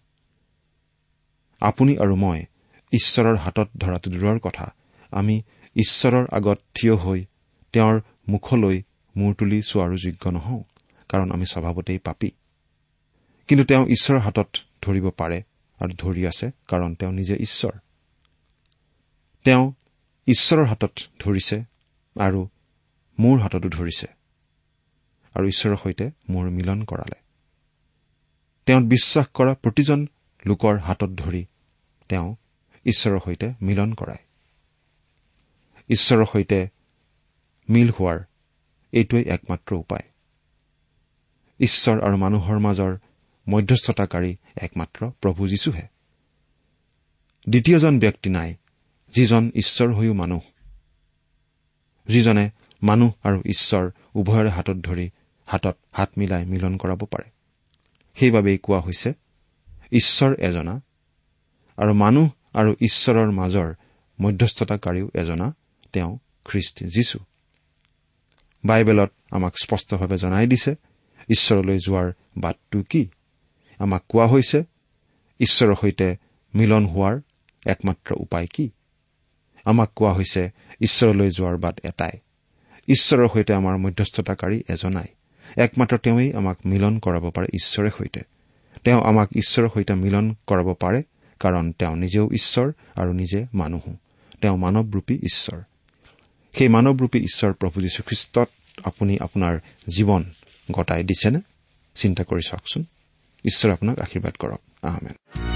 আপুনি 1.61 1.97
আৰু 1.97 2.17
মই 2.17 2.45
ঈশ্বৰৰ 2.93 3.37
হাতত 3.37 3.69
ধৰাটো 3.79 4.11
দূৰৰ 4.11 4.39
কথা। 4.39 4.75
আমি 5.11 5.43
ঈশ্বৰৰ 5.77 6.27
আগত 6.33 6.59
থিয় 6.75 6.95
হৈ 6.95 7.25
তেওঁৰ 7.73 8.01
মুখলৈ 8.29 8.83
মূৰ 9.17 9.35
তুলি 9.35 9.63
চোৱাৰো 9.63 9.97
যোগ্য 9.97 10.31
নহওঁ 10.31 10.63
কাৰণ 11.09 11.33
আমি 11.33 11.47
স্বভাৱতেই 11.47 11.99
পাপী। 11.99 12.31
কিন্তু 13.49 13.65
তেওঁ 13.65 13.87
ঈশ্বৰৰ 13.87 14.21
হাতত 14.21 14.49
ধৰিব 14.83 15.11
পাৰে 15.11 15.43
আৰু 15.81 15.93
ধৰি 15.99 16.27
আছে 16.27 16.51
কাৰণ 16.69 16.95
তেওঁ 16.95 17.13
নিজে 17.13 17.35
ঈশ্বৰ। 17.35 17.73
তেওঁ 19.45 19.73
ঈশ্বৰৰ 20.27 20.67
হাতত 20.67 20.93
ধৰিছে 21.19 21.65
আৰু 22.21 22.49
মোৰ 23.19 23.39
হাততো 23.39 23.69
ধৰিছে। 23.69 24.16
আৰু 25.37 25.47
ঈশ্বৰৰ 25.47 25.77
সৈতে 25.77 26.11
মোৰ 26.29 26.51
মিলন 26.51 26.85
কৰালে। 26.85 27.21
তেওঁত 28.67 28.83
বিশ্বাস 28.83 29.27
কৰা 29.35 29.55
প্ৰতিজন 29.55 30.07
লোকৰ 30.47 30.79
হাতত 30.79 31.09
ধৰি 31.09 31.47
তেওঁ 32.09 32.37
ঈশ্বৰৰ 32.85 33.21
সৈতে 33.25 33.55
মিলন 33.63 33.93
কৰায়। 33.93 34.23
ঈশ্বৰৰ 35.89 36.25
সৈতে 36.25 36.69
মিল 37.71 37.91
হোৱাৰ 37.91 38.19
এইটোৱেই 38.93 39.25
একমাত্ৰ 39.25 39.75
উপায়। 39.75 40.03
ঈশ্বৰ 41.61 42.03
আৰু 42.03 42.17
মানুহৰ 42.17 42.59
মাজৰ 42.59 42.97
মধ্যস্থতাকাৰী 43.49 44.37
একমাত্ৰ 44.57 45.11
প্ৰভু 45.21 45.49
যীশুহে। 45.49 45.83
দ্বিতীয়জন 47.49 47.99
ব্যক্তি 47.99 48.31
নাই 48.31 48.55
যিজন 49.15 49.51
ঈশ্বৰ 49.55 49.95
হৈও 49.95 50.15
মানুহ। 50.15 50.41
যিজনে 52.09 52.51
মানুহ 52.83 53.13
আৰু 53.23 53.43
ঈশ্বৰ 53.47 53.91
উভয়ৰে 54.15 54.51
হাতত 54.51 54.77
ধৰি 54.77 55.11
হাতত 55.47 55.79
হাত 55.93 56.11
মিলাই 56.19 56.45
মিলন 56.45 56.77
কৰাব 56.77 57.05
পাৰে। 57.05 57.31
সেইবাবেই 58.15 58.59
কোৱা 58.59 58.81
হৈছে 58.81 59.13
ঈশ্বৰ 59.93 60.35
এজনা 60.35 60.81
আৰু 61.77 61.93
মানুহ 61.93 62.31
আৰু 62.55 62.75
ঈশ্বৰৰ 62.81 63.31
মাজৰ 63.31 63.75
মধ্যস্থতাকাৰীও 64.21 65.11
এজনা 65.15 65.55
তেওঁ 65.93 66.19
খ্ৰীষ্ট 66.45 66.85
যীশু 66.85 67.19
বাইবেলত 68.65 69.13
আমাক 69.31 69.55
স্পষ্টভাৱে 69.63 70.19
জনাই 70.19 70.47
দিছে 70.47 70.75
ঈশ্বৰলৈ 71.31 71.79
যোৱাৰ 71.79 72.13
বাটটো 72.37 72.83
কি? 72.83 73.09
আমাক 73.79 74.03
কোৱা 74.09 74.27
হৈছে 74.27 74.65
ঈশ্বৰৰ 75.39 75.75
সৈতে 75.75 76.17
মিলন 76.55 76.87
হোৱাৰ 76.87 77.21
একমাত্ৰ 77.67 78.15
উপায় 78.19 78.47
কি? 78.47 78.71
আমাক 79.65 79.91
কোৱা 79.97 80.13
হৈছে 80.13 80.51
ঈশ্বৰলৈ 80.81 81.31
যোৱাৰ 81.31 81.57
বাট 81.57 81.81
এটাই। 81.85 82.19
ঈশ্বৰৰ 82.89 83.29
সৈতে 83.29 83.55
আমাৰ 83.55 83.77
মধ্যস্থতাকাৰী 83.77 84.63
এজনাই। 84.69 85.07
একমাত্ৰ 85.57 85.99
তেওঁই 85.99 86.33
আমাক 86.33 86.59
মিলন 86.67 86.99
কৰাব 86.99 87.31
পাৰে 87.31 87.47
ঈশ্বৰে 87.47 87.91
সৈতে। 87.91 88.21
তেওঁ 88.85 89.03
আমাক 89.03 89.29
ঈশ্বৰৰ 89.37 89.69
সৈতে 89.69 89.95
মিলন 89.95 90.35
কৰাব 90.47 90.75
পাৰে 90.81 91.03
কাৰণ 91.41 91.73
তেওঁ 91.73 91.97
নিজেও 91.97 92.29
ঈশ্বৰ 92.33 92.73
আৰু 92.95 93.13
নিজে 93.13 93.47
মানুহো। 93.55 93.97
তেওঁ 94.41 94.57
মানৱৰূপী 94.57 95.15
ঈশ্বৰ। 95.15 95.63
সেই 96.53 96.69
মানৱৰূপী 96.69 97.19
ঈশ্বৰ 97.21 97.53
প্ৰভু 97.53 97.81
যীশুখ্ৰীষ্টত 97.81 98.49
আপুনি 98.85 99.19
আপোনাৰ 99.21 99.61
জীৱন 99.97 100.25
গতাই 100.73 101.03
দিছেনে? 101.03 101.39
চিন্তা 101.95 102.25
কৰি 102.25 102.41
চাওকচোন। 102.49 102.85
ঈশ্বৰে 103.45 103.73
আপোনাক 103.73 103.99
আশীৰ্বাদ 103.99 104.35
কৰক। 104.35 104.61
আহমেদ 104.83 105.56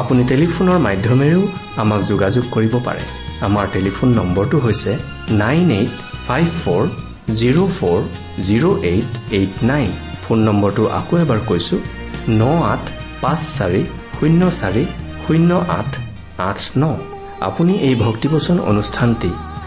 আপুনি 0.00 0.22
টেলিফোনৰ 0.30 0.78
মাধ্যমেৰেও 0.86 1.42
আমাক 1.82 2.00
যোগাযোগ 2.10 2.44
কৰিব 2.54 2.74
পাৰে। 2.86 3.02
আমাৰ 3.46 3.66
টেলিফোন 3.74 4.08
নম্বৰটো 4.18 4.56
হৈছে 4.64 4.92
nine 5.42 5.70
eight 5.78 5.92
five 6.26 6.46
four 6.62 6.82
zero' 7.40 7.70
four 7.78 8.00
zero' 8.46 8.66
eight 8.92 9.10
eight 9.38 9.54
nine. 9.70 9.88
Phone 10.22 10.38
নম্বৰটো 10.48 10.82
আকৌ 10.98 11.14
এবাৰ 11.24 11.40
কৈছো 11.50 11.76
ন 12.40 12.42
আঠ 12.72 12.84
পাঁচ 13.22 13.40
চাৰি 13.58 13.82
শূন্য 14.18 14.42
চাৰি 14.60 14.84
শূন্য 15.24 15.50
আঠ 15.78 15.90
আঠ 16.48 16.58
ন। 16.76 16.84
আপুনি 17.48 17.72
এই 17.88 17.94
ভক্তিবচন 18.04 18.56
অনুষ্ঠানটি 18.70 19.30